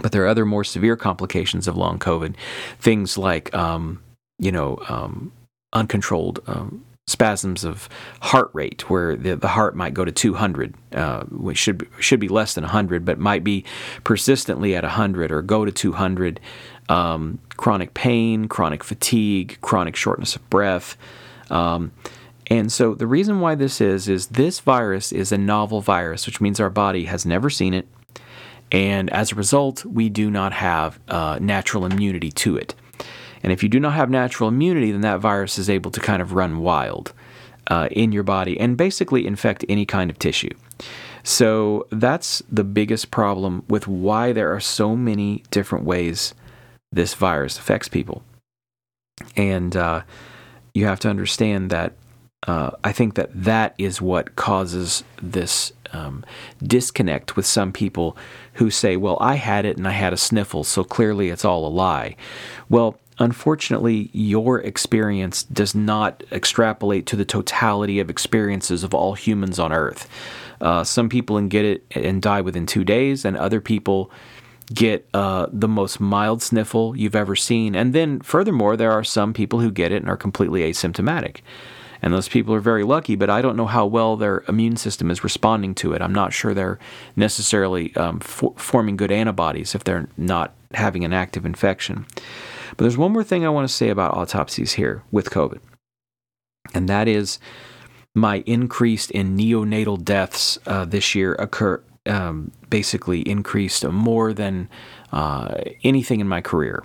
But 0.00 0.12
there 0.12 0.22
are 0.24 0.28
other 0.28 0.44
more 0.44 0.64
severe 0.64 0.96
complications 0.96 1.66
of 1.66 1.76
long 1.76 1.98
COVID, 1.98 2.34
things 2.78 3.18
like, 3.18 3.52
um, 3.54 4.02
you 4.38 4.52
know, 4.52 4.78
um, 4.88 5.32
uncontrolled 5.72 6.40
um, 6.46 6.84
spasms 7.06 7.64
of 7.64 7.88
heart 8.20 8.50
rate, 8.52 8.88
where 8.90 9.16
the, 9.16 9.34
the 9.34 9.48
heart 9.48 9.74
might 9.74 9.94
go 9.94 10.04
to 10.04 10.12
200, 10.12 10.74
uh, 10.92 11.24
which 11.24 11.56
should 11.56 11.78
be, 11.78 11.86
should 12.00 12.20
be 12.20 12.28
less 12.28 12.54
than 12.54 12.64
100, 12.64 13.04
but 13.04 13.18
might 13.18 13.42
be 13.42 13.64
persistently 14.04 14.76
at 14.76 14.84
100 14.84 15.32
or 15.32 15.42
go 15.42 15.64
to 15.64 15.72
200. 15.72 16.38
Um, 16.90 17.38
chronic 17.56 17.92
pain, 17.92 18.48
chronic 18.48 18.82
fatigue, 18.82 19.58
chronic 19.60 19.94
shortness 19.94 20.36
of 20.36 20.48
breath. 20.48 20.96
Um, 21.50 21.92
and 22.48 22.72
so 22.72 22.94
the 22.94 23.06
reason 23.06 23.40
why 23.40 23.54
this 23.54 23.80
is 23.80 24.08
is 24.08 24.28
this 24.28 24.60
virus 24.60 25.12
is 25.12 25.32
a 25.32 25.38
novel 25.38 25.80
virus, 25.80 26.26
which 26.26 26.40
means 26.40 26.60
our 26.60 26.70
body 26.70 27.04
has 27.04 27.26
never 27.26 27.50
seen 27.50 27.74
it, 27.74 27.86
and 28.70 29.10
as 29.10 29.32
a 29.32 29.36
result, 29.36 29.84
we 29.84 30.08
do 30.08 30.30
not 30.30 30.52
have 30.52 30.98
uh, 31.08 31.38
natural 31.40 31.84
immunity 31.86 32.30
to 32.32 32.56
it. 32.56 32.74
And 33.42 33.52
if 33.52 33.62
you 33.62 33.68
do 33.68 33.80
not 33.80 33.94
have 33.94 34.10
natural 34.10 34.48
immunity, 34.48 34.92
then 34.92 35.02
that 35.02 35.20
virus 35.20 35.58
is 35.58 35.70
able 35.70 35.90
to 35.92 36.00
kind 36.00 36.20
of 36.20 36.32
run 36.32 36.58
wild 36.58 37.12
uh, 37.68 37.88
in 37.92 38.12
your 38.12 38.22
body 38.22 38.58
and 38.58 38.76
basically 38.76 39.26
infect 39.26 39.64
any 39.68 39.86
kind 39.86 40.10
of 40.10 40.18
tissue. 40.18 40.50
So 41.22 41.86
that's 41.90 42.42
the 42.50 42.64
biggest 42.64 43.10
problem 43.10 43.64
with 43.68 43.86
why 43.86 44.32
there 44.32 44.52
are 44.54 44.60
so 44.60 44.96
many 44.96 45.44
different 45.50 45.84
ways 45.84 46.34
this 46.90 47.14
virus 47.14 47.58
affects 47.58 47.88
people. 47.88 48.22
And 49.36 49.76
uh, 49.76 50.02
you 50.74 50.86
have 50.86 51.00
to 51.00 51.08
understand 51.08 51.70
that 51.70 51.92
uh, 52.46 52.70
I 52.84 52.92
think 52.92 53.14
that 53.14 53.30
that 53.34 53.74
is 53.78 54.00
what 54.00 54.36
causes 54.36 55.02
this 55.20 55.72
um, 55.92 56.24
disconnect 56.62 57.36
with 57.36 57.46
some 57.46 57.72
people 57.72 58.16
who 58.54 58.70
say, 58.70 58.96
well, 58.96 59.18
I 59.20 59.34
had 59.34 59.64
it 59.64 59.76
and 59.76 59.88
I 59.88 59.92
had 59.92 60.12
a 60.12 60.18
sniffle, 60.18 60.64
so 60.64 60.84
clearly 60.84 61.30
it's 61.30 61.44
all 61.44 61.66
a 61.66 61.68
lie. 61.68 62.16
Well, 62.68 62.98
unfortunately, 63.18 64.10
your 64.12 64.60
experience 64.60 65.42
does 65.44 65.74
not 65.74 66.22
extrapolate 66.30 67.06
to 67.06 67.16
the 67.16 67.24
totality 67.24 67.98
of 67.98 68.10
experiences 68.10 68.84
of 68.84 68.94
all 68.94 69.14
humans 69.14 69.58
on 69.58 69.72
Earth. 69.72 70.08
Uh, 70.60 70.84
some 70.84 71.08
people 71.08 71.40
get 71.48 71.64
it 71.64 71.84
and 71.92 72.22
die 72.22 72.40
within 72.40 72.66
two 72.66 72.84
days, 72.84 73.24
and 73.24 73.36
other 73.36 73.60
people 73.60 74.10
get 74.72 75.08
uh, 75.14 75.46
the 75.52 75.68
most 75.68 75.98
mild 75.98 76.42
sniffle 76.42 76.96
you've 76.96 77.16
ever 77.16 77.34
seen. 77.34 77.74
And 77.74 77.94
then, 77.94 78.20
furthermore, 78.20 78.76
there 78.76 78.92
are 78.92 79.04
some 79.04 79.32
people 79.32 79.60
who 79.60 79.70
get 79.70 79.92
it 79.92 80.02
and 80.02 80.10
are 80.10 80.16
completely 80.16 80.60
asymptomatic. 80.70 81.38
And 82.00 82.12
those 82.12 82.28
people 82.28 82.54
are 82.54 82.60
very 82.60 82.84
lucky, 82.84 83.16
but 83.16 83.30
I 83.30 83.42
don't 83.42 83.56
know 83.56 83.66
how 83.66 83.86
well 83.86 84.16
their 84.16 84.44
immune 84.48 84.76
system 84.76 85.10
is 85.10 85.24
responding 85.24 85.74
to 85.76 85.92
it. 85.92 86.02
I'm 86.02 86.14
not 86.14 86.32
sure 86.32 86.54
they're 86.54 86.78
necessarily 87.16 87.94
um, 87.96 88.20
for- 88.20 88.54
forming 88.56 88.96
good 88.96 89.10
antibodies 89.10 89.74
if 89.74 89.84
they're 89.84 90.08
not 90.16 90.54
having 90.74 91.04
an 91.04 91.12
active 91.12 91.44
infection. 91.44 92.06
But 92.70 92.84
there's 92.84 92.96
one 92.96 93.12
more 93.12 93.24
thing 93.24 93.44
I 93.44 93.50
want 93.50 93.68
to 93.68 93.74
say 93.74 93.88
about 93.88 94.16
autopsies 94.16 94.74
here 94.74 95.02
with 95.10 95.30
COVID, 95.30 95.58
and 96.74 96.88
that 96.88 97.08
is 97.08 97.38
my 98.14 98.42
increase 98.46 99.10
in 99.10 99.36
neonatal 99.36 100.02
deaths 100.04 100.58
uh, 100.66 100.84
this 100.84 101.14
year 101.14 101.34
occur 101.34 101.82
um, 102.06 102.52
basically 102.70 103.20
increased 103.20 103.84
more 103.84 104.32
than 104.32 104.68
uh, 105.12 105.54
anything 105.84 106.20
in 106.20 106.28
my 106.28 106.40
career. 106.40 106.84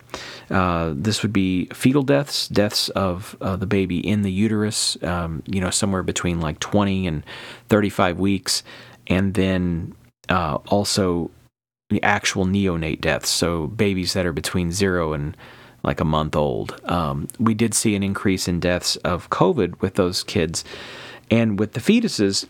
Uh, 0.50 0.94
this 0.96 1.22
would 1.22 1.34
be 1.34 1.66
fetal 1.68 2.04
deaths, 2.04 2.48
deaths 2.48 2.90
of 2.90 3.36
uh, 3.42 3.56
the 3.56 3.66
baby 3.66 4.06
in 4.06 4.22
the 4.22 4.32
uterus, 4.32 5.02
um, 5.04 5.44
you 5.46 5.60
know, 5.60 5.70
somewhere 5.70 6.04
between 6.04 6.40
like 6.40 6.60
20 6.60 7.08
and 7.08 7.24
35 7.70 8.20
weeks, 8.20 8.64
and 9.08 9.34
then 9.34 9.96
uh, 10.30 10.56
also 10.68 11.32
the 11.90 12.02
actual 12.02 12.46
neonate 12.46 13.02
deaths, 13.02 13.30
so 13.30 13.68
babies 13.68 14.14
that 14.14 14.26
are 14.26 14.34
between 14.34 14.72
zero 14.72 15.14
and 15.14 15.38
like 15.84 16.00
a 16.00 16.06
month 16.06 16.36
old. 16.36 16.80
Um, 16.86 17.28
we 17.40 17.54
did 17.54 17.74
see 17.74 17.96
an 17.96 18.04
increase 18.04 18.48
in 18.48 18.60
deaths 18.60 18.96
of 18.98 19.30
COVID 19.30 19.82
with 19.82 19.96
those 19.96 20.24
kids. 20.24 20.64
And 21.30 21.60
with 21.60 21.74
the 21.74 21.80
fetuses, 21.80 22.46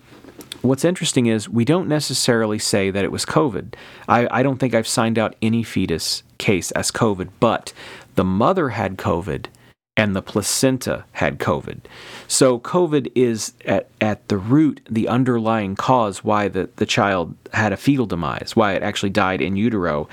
what's 0.63 0.85
interesting 0.85 1.27
is 1.27 1.47
we 1.47 1.65
don't 1.65 1.87
necessarily 1.87 2.57
say 2.57 2.89
that 2.89 3.03
it 3.03 3.11
was 3.11 3.25
COVID. 3.25 3.75
I, 4.07 4.27
I 4.39 4.43
don't 4.43 4.57
think 4.57 4.73
I've 4.73 4.87
signed 4.87 5.19
out 5.19 5.35
any 5.41 5.61
fetus 5.61 6.23
case 6.37 6.71
as 6.71 6.89
COVID, 6.89 7.29
but 7.39 7.73
the 8.15 8.23
mother 8.23 8.69
had 8.69 8.97
COVID 8.97 9.47
and 9.95 10.15
the 10.15 10.21
placenta 10.21 11.05
had 11.11 11.37
COVID. 11.37 11.81
So 12.27 12.59
COVID 12.59 13.11
is 13.13 13.53
at, 13.65 13.89
at 14.01 14.27
the 14.27 14.37
root 14.37 14.81
the 14.89 15.07
underlying 15.07 15.75
cause 15.75 16.23
why 16.23 16.47
the, 16.47 16.69
the 16.77 16.85
child 16.85 17.35
had 17.53 17.73
a 17.73 17.77
fetal 17.77 18.07
demise, 18.07 18.55
why 18.55 18.73
it 18.73 18.81
actually 18.81 19.11
died 19.11 19.41
in 19.41 19.55
utero. 19.55 20.07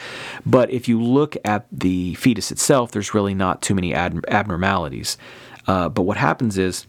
But 0.45 0.71
if 0.71 0.89
you 0.89 1.01
look 1.01 1.37
at 1.45 1.67
the 1.73 2.15
fetus 2.17 2.53
itself, 2.53 2.91
there's 2.91 3.15
really 3.15 3.35
not 3.35 3.63
too 3.63 3.75
many 3.75 3.95
ad, 3.95 4.23
abnormalities. 4.29 5.17
Uh, 5.67 5.89
but 5.89 6.03
what 6.03 6.19
happens 6.19 6.59
is 6.59 6.87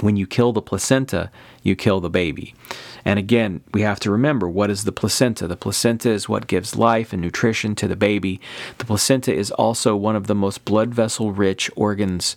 when 0.00 0.16
you 0.16 0.26
kill 0.26 0.52
the 0.52 0.62
placenta, 0.62 1.30
you 1.62 1.76
kill 1.76 2.00
the 2.00 2.10
baby. 2.10 2.54
And 3.04 3.18
again, 3.18 3.62
we 3.72 3.82
have 3.82 4.00
to 4.00 4.10
remember 4.10 4.48
what 4.48 4.70
is 4.70 4.84
the 4.84 4.92
placenta? 4.92 5.46
The 5.46 5.56
placenta 5.56 6.10
is 6.10 6.28
what 6.28 6.46
gives 6.46 6.76
life 6.76 7.12
and 7.12 7.22
nutrition 7.22 7.74
to 7.76 7.86
the 7.86 7.96
baby. 7.96 8.40
The 8.78 8.84
placenta 8.84 9.32
is 9.32 9.50
also 9.52 9.94
one 9.94 10.16
of 10.16 10.26
the 10.26 10.34
most 10.34 10.64
blood 10.64 10.94
vessel 10.94 11.32
rich 11.32 11.70
organs 11.76 12.36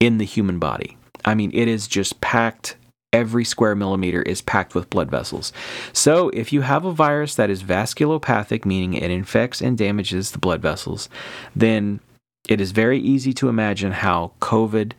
in 0.00 0.18
the 0.18 0.24
human 0.24 0.58
body. 0.58 0.96
I 1.24 1.34
mean, 1.34 1.50
it 1.54 1.68
is 1.68 1.88
just 1.88 2.20
packed. 2.20 2.76
Every 3.12 3.44
square 3.44 3.76
millimeter 3.76 4.22
is 4.22 4.42
packed 4.42 4.74
with 4.74 4.90
blood 4.90 5.08
vessels. 5.08 5.52
So, 5.92 6.30
if 6.30 6.52
you 6.52 6.62
have 6.62 6.84
a 6.84 6.92
virus 6.92 7.36
that 7.36 7.48
is 7.48 7.62
vasculopathic, 7.62 8.64
meaning 8.64 8.94
it 8.94 9.10
infects 9.10 9.62
and 9.62 9.78
damages 9.78 10.32
the 10.32 10.38
blood 10.38 10.60
vessels, 10.60 11.08
then 11.54 12.00
it 12.48 12.60
is 12.60 12.72
very 12.72 12.98
easy 12.98 13.32
to 13.34 13.48
imagine 13.48 13.92
how 13.92 14.32
COVID 14.40 14.94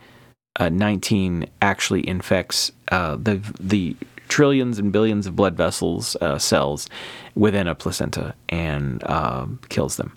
uh, 0.57 0.69
19 0.69 1.47
actually 1.61 2.07
infects 2.07 2.71
uh, 2.91 3.15
the 3.15 3.41
the 3.59 3.95
trillions 4.27 4.79
and 4.79 4.91
billions 4.91 5.27
of 5.27 5.35
blood 5.35 5.55
vessels 5.55 6.15
uh, 6.21 6.37
cells 6.37 6.89
within 7.35 7.67
a 7.67 7.75
placenta 7.75 8.33
and 8.49 9.03
um, 9.09 9.59
kills 9.69 9.97
them. 9.97 10.15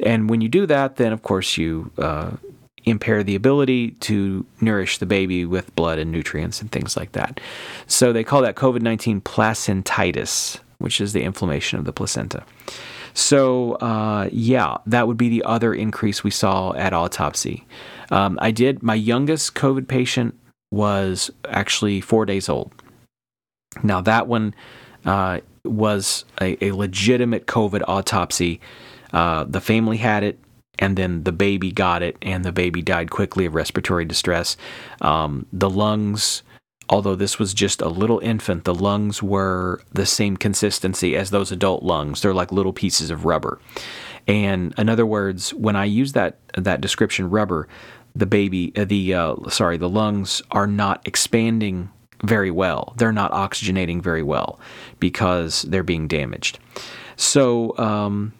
And 0.00 0.28
when 0.28 0.40
you 0.40 0.48
do 0.48 0.66
that, 0.66 0.96
then 0.96 1.12
of 1.12 1.22
course 1.22 1.56
you 1.56 1.90
uh, 1.98 2.32
impair 2.84 3.22
the 3.22 3.34
ability 3.34 3.92
to 3.92 4.44
nourish 4.60 4.98
the 4.98 5.06
baby 5.06 5.44
with 5.44 5.74
blood 5.74 5.98
and 5.98 6.10
nutrients 6.10 6.60
and 6.60 6.70
things 6.70 6.96
like 6.96 7.12
that. 7.12 7.40
So 7.86 8.12
they 8.12 8.24
call 8.24 8.42
that 8.42 8.56
COVID 8.56 8.82
19 8.82 9.20
placentitis, 9.20 10.58
which 10.78 11.00
is 11.00 11.12
the 11.12 11.22
inflammation 11.22 11.78
of 11.78 11.84
the 11.84 11.92
placenta. 11.92 12.44
So, 13.16 13.74
uh, 13.74 14.28
yeah, 14.32 14.78
that 14.86 15.06
would 15.06 15.16
be 15.16 15.28
the 15.28 15.44
other 15.44 15.72
increase 15.72 16.24
we 16.24 16.32
saw 16.32 16.72
at 16.72 16.92
autopsy. 16.92 17.64
Um, 18.10 18.38
I 18.40 18.50
did, 18.50 18.82
my 18.82 18.94
youngest 18.94 19.54
COVID 19.54 19.88
patient 19.88 20.34
was 20.70 21.30
actually 21.48 22.00
four 22.00 22.26
days 22.26 22.48
old. 22.48 22.72
Now, 23.82 24.00
that 24.02 24.26
one 24.26 24.54
uh, 25.04 25.40
was 25.64 26.24
a, 26.40 26.62
a, 26.64 26.72
legitimate 26.72 27.46
COVID 27.46 27.82
autopsy. 27.88 28.60
Uh, 29.12 29.44
the 29.44 29.60
family 29.60 29.96
had 29.96 30.22
it. 30.22 30.38
and 30.78 30.96
then 30.96 31.22
the 31.22 31.32
baby 31.32 31.70
got 31.70 32.02
it, 32.02 32.16
and 32.20 32.44
the 32.44 32.50
baby 32.50 32.82
died 32.82 33.08
quickly 33.08 33.46
of 33.46 33.54
respiratory 33.54 34.04
distress. 34.04 34.56
Um, 35.00 35.46
the 35.52 35.70
lungs, 35.70 36.42
although 36.88 37.14
this 37.14 37.38
was 37.38 37.54
just 37.54 37.80
a 37.80 37.88
little 37.88 38.18
infant, 38.20 38.64
the 38.64 38.74
lungs 38.74 39.22
were 39.22 39.82
the 39.92 40.06
same 40.06 40.36
consistency 40.36 41.14
as 41.16 41.30
those 41.30 41.52
adult 41.52 41.84
lungs. 41.84 42.20
They're 42.22 42.34
like 42.34 42.50
little 42.50 42.72
pieces 42.72 43.10
of 43.10 43.24
rubber. 43.24 43.60
And 44.26 44.74
in 44.78 44.88
other 44.88 45.06
words, 45.06 45.52
when 45.54 45.76
I 45.76 45.84
use 45.84 46.12
that 46.12 46.38
that 46.56 46.80
description, 46.80 47.30
rubber, 47.30 47.68
the 48.14 48.26
baby, 48.26 48.72
uh, 48.76 48.84
the 48.84 49.14
uh, 49.14 49.36
sorry, 49.48 49.76
the 49.76 49.88
lungs 49.88 50.40
are 50.50 50.66
not 50.66 51.06
expanding 51.06 51.90
very 52.22 52.50
well. 52.50 52.94
They're 52.96 53.12
not 53.12 53.32
oxygenating 53.32 54.02
very 54.02 54.22
well 54.22 54.58
because 54.98 55.62
they're 55.62 55.82
being 55.82 56.08
damaged. 56.08 56.58
So, 57.16 57.76
um, 57.78 58.32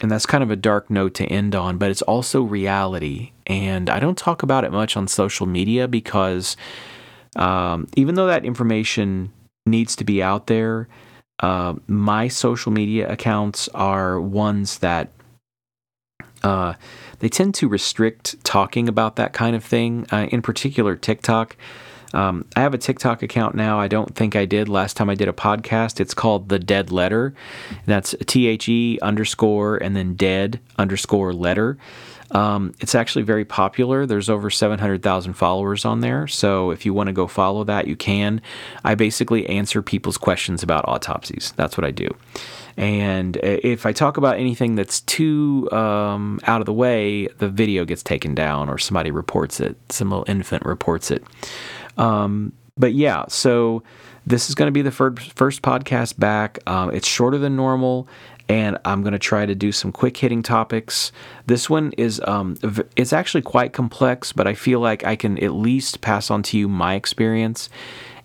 and 0.00 0.10
that's 0.10 0.26
kind 0.26 0.42
of 0.42 0.50
a 0.50 0.56
dark 0.56 0.90
note 0.90 1.14
to 1.14 1.26
end 1.26 1.54
on, 1.54 1.78
but 1.78 1.90
it's 1.90 2.02
also 2.02 2.42
reality. 2.42 3.32
And 3.46 3.90
I 3.90 4.00
don't 4.00 4.18
talk 4.18 4.42
about 4.42 4.64
it 4.64 4.72
much 4.72 4.96
on 4.96 5.08
social 5.08 5.46
media 5.46 5.88
because 5.88 6.56
um, 7.36 7.86
even 7.96 8.14
though 8.14 8.26
that 8.26 8.44
information 8.44 9.32
needs 9.66 9.96
to 9.96 10.04
be 10.04 10.22
out 10.22 10.46
there, 10.46 10.88
uh, 11.40 11.74
my 11.86 12.28
social 12.28 12.72
media 12.72 13.10
accounts 13.10 13.68
are 13.68 14.20
ones 14.20 14.78
that 14.78 15.10
uh, 16.42 16.74
they 17.20 17.28
tend 17.28 17.54
to 17.56 17.68
restrict 17.68 18.42
talking 18.44 18.88
about 18.88 19.16
that 19.16 19.32
kind 19.32 19.56
of 19.56 19.64
thing. 19.64 20.06
Uh, 20.10 20.26
in 20.30 20.42
particular, 20.42 20.96
TikTok. 20.96 21.56
Um, 22.14 22.46
I 22.56 22.60
have 22.60 22.72
a 22.72 22.78
TikTok 22.78 23.22
account 23.22 23.54
now. 23.54 23.78
I 23.78 23.88
don't 23.88 24.14
think 24.14 24.34
I 24.34 24.46
did 24.46 24.68
last 24.68 24.96
time 24.96 25.10
I 25.10 25.14
did 25.14 25.28
a 25.28 25.32
podcast. 25.32 26.00
It's 26.00 26.14
called 26.14 26.48
The 26.48 26.58
Dead 26.58 26.90
Letter. 26.90 27.34
That's 27.86 28.14
T 28.26 28.46
H 28.46 28.68
E 28.68 28.98
underscore 29.00 29.76
and 29.76 29.94
then 29.94 30.14
dead 30.14 30.60
underscore 30.78 31.32
letter. 31.32 31.76
Um, 32.30 32.74
it's 32.80 32.94
actually 32.94 33.22
very 33.22 33.44
popular. 33.44 34.04
There's 34.04 34.28
over 34.28 34.50
700,000 34.50 35.32
followers 35.32 35.84
on 35.84 36.00
there. 36.00 36.26
So 36.26 36.70
if 36.70 36.84
you 36.84 36.92
want 36.92 37.06
to 37.06 37.12
go 37.12 37.26
follow 37.26 37.64
that, 37.64 37.86
you 37.86 37.96
can. 37.96 38.42
I 38.84 38.94
basically 38.94 39.46
answer 39.46 39.80
people's 39.80 40.18
questions 40.18 40.62
about 40.62 40.86
autopsies. 40.86 41.54
That's 41.56 41.76
what 41.78 41.86
I 41.86 41.90
do. 41.90 42.08
And 42.78 43.36
if 43.38 43.86
I 43.86 43.92
talk 43.92 44.18
about 44.18 44.38
anything 44.38 44.76
that's 44.76 45.00
too 45.00 45.68
um, 45.72 46.38
out 46.44 46.60
of 46.60 46.66
the 46.66 46.72
way, 46.72 47.26
the 47.26 47.48
video 47.48 47.84
gets 47.84 48.04
taken 48.04 48.36
down 48.36 48.68
or 48.68 48.78
somebody 48.78 49.10
reports 49.10 49.58
it. 49.58 49.76
Some 49.90 50.10
little 50.10 50.24
infant 50.28 50.64
reports 50.64 51.10
it. 51.10 51.24
Um, 51.96 52.52
but 52.76 52.94
yeah, 52.94 53.24
so 53.26 53.82
this 54.24 54.48
is 54.48 54.54
going 54.54 54.68
to 54.68 54.72
be 54.72 54.82
the 54.82 54.92
first, 54.92 55.32
first 55.32 55.60
podcast 55.60 56.20
back. 56.20 56.60
Um, 56.68 56.94
it's 56.94 57.08
shorter 57.08 57.36
than 57.36 57.56
normal, 57.56 58.06
and 58.48 58.78
I'm 58.84 59.02
going 59.02 59.12
to 59.12 59.18
try 59.18 59.44
to 59.44 59.56
do 59.56 59.72
some 59.72 59.90
quick 59.90 60.16
hitting 60.16 60.44
topics. 60.44 61.10
This 61.46 61.68
one 61.68 61.90
is 61.98 62.22
um, 62.28 62.56
it's 62.94 63.12
actually 63.12 63.42
quite 63.42 63.72
complex, 63.72 64.32
but 64.32 64.46
I 64.46 64.54
feel 64.54 64.78
like 64.78 65.04
I 65.04 65.16
can 65.16 65.42
at 65.42 65.52
least 65.52 66.00
pass 66.00 66.30
on 66.30 66.44
to 66.44 66.56
you 66.56 66.68
my 66.68 66.94
experience 66.94 67.68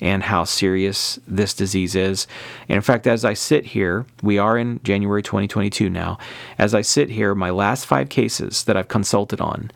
and 0.02 0.24
how 0.24 0.44
serious 0.44 1.20
this 1.28 1.54
disease 1.54 1.96
is. 1.96 2.28
And 2.70 2.78
in 2.78 2.82
fact, 2.82 3.08
as 3.08 3.26
I 3.26 3.34
sit 3.34 3.68
here, 3.68 4.06
we 4.22 4.38
are 4.38 4.58
in 4.58 4.80
January 4.84 5.24
2022 5.24 5.90
now. 5.90 6.18
As 6.58 6.74
I 6.74 6.82
sit 6.82 7.10
here, 7.10 7.36
my 7.36 7.50
last 7.50 7.86
five 7.86 8.10
cases 8.10 8.64
that 8.66 8.78
I've 8.78 8.88
consulted 8.88 9.42
on 9.42 9.72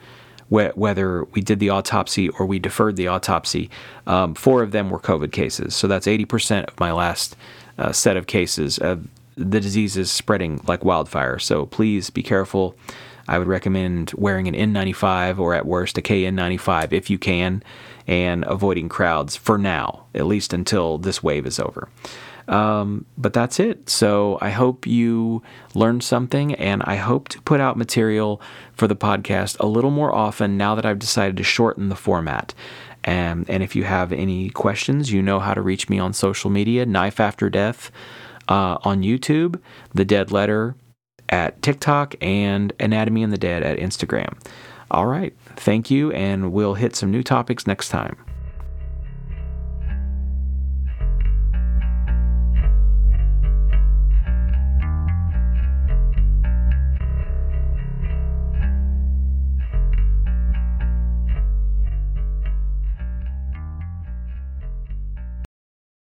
whether 0.50 1.26
we 1.26 1.42
did 1.42 1.60
the 1.60 1.70
autopsy 1.70 2.30
or 2.30 2.46
we 2.46 2.58
deferred 2.58 2.96
the 2.96 3.08
autopsy. 3.08 3.70
Um, 4.06 4.34
four 4.34 4.64
of 4.64 4.72
them 4.72 4.90
were 4.90 5.00
COVID 5.00 5.32
cases. 5.34 5.76
So 5.76 5.88
that's 5.88 6.08
80% 6.08 6.66
of 6.68 6.80
my 6.80 6.92
last 6.94 7.36
uh, 7.78 7.92
set 7.92 8.16
of 8.16 8.28
cases. 8.28 8.80
Uh, 8.80 8.98
the 9.36 9.60
disease 9.60 9.98
is 9.98 10.10
spreading 10.10 10.62
like 10.68 10.84
wildfire. 10.84 11.38
So 11.40 11.66
please 11.66 12.10
be 12.10 12.24
careful. 12.24 12.76
I 13.28 13.38
would 13.38 13.48
recommend 13.48 14.14
wearing 14.18 14.48
an 14.48 14.56
N95 14.56 15.38
or 15.38 15.54
at 15.54 15.66
worst 15.66 15.98
a 15.98 16.02
KN95 16.02 16.94
if 16.94 17.10
you 17.10 17.18
can, 17.18 17.62
and 18.08 18.46
avoiding 18.48 18.90
crowds 18.90 19.36
for 19.36 19.58
now, 19.58 20.06
at 20.16 20.26
least 20.26 20.54
until 20.54 20.98
this 20.98 21.22
wave 21.22 21.46
is 21.46 21.60
over. 21.60 21.90
Um, 22.48 23.06
but 23.18 23.34
that's 23.34 23.60
it. 23.60 23.90
So 23.90 24.38
I 24.40 24.52
hope 24.52 24.88
you 24.88 25.44
learned 25.74 26.04
something, 26.04 26.56
and 26.56 26.82
I 26.86 26.96
hope 26.96 27.28
to 27.30 27.42
put 27.42 27.60
out 27.60 27.78
material 27.78 28.42
for 28.74 28.88
the 28.88 28.96
podcast 28.96 29.60
a 29.60 29.68
little 29.68 29.92
more 29.92 30.16
often 30.16 30.56
now 30.56 30.74
that 30.76 30.86
I've 30.86 31.00
decided 31.00 31.36
to 31.38 31.44
shorten 31.44 31.90
the 31.90 31.96
format. 31.96 32.54
And, 33.04 33.50
and 33.50 33.64
if 33.64 33.76
you 33.76 33.84
have 33.84 34.14
any 34.14 34.50
questions, 34.50 35.12
you 35.12 35.22
know 35.22 35.40
how 35.40 35.54
to 35.54 35.62
reach 35.62 35.90
me 35.90 36.00
on 36.00 36.14
social 36.14 36.50
media 36.50 36.86
Knife 36.86 37.20
After 37.20 37.50
Death 37.50 37.92
uh, 38.48 38.78
on 38.84 39.02
YouTube, 39.02 39.60
The 39.94 40.06
Dead 40.06 40.32
Letter 40.32 40.76
at 41.30 41.62
TikTok, 41.62 42.16
and 42.22 42.72
Anatomy 42.80 43.24
in 43.24 43.30
the 43.30 43.38
Dead 43.38 43.62
at 43.64 43.78
Instagram. 43.78 44.38
All 44.90 45.06
right. 45.06 45.36
Thank 45.58 45.90
you, 45.92 46.12
and 46.12 46.52
we'll 46.54 46.76
hit 46.76 46.96
some 46.96 47.12
new 47.12 47.24
topics 47.24 47.66
next 47.68 47.90
time. 47.90 48.27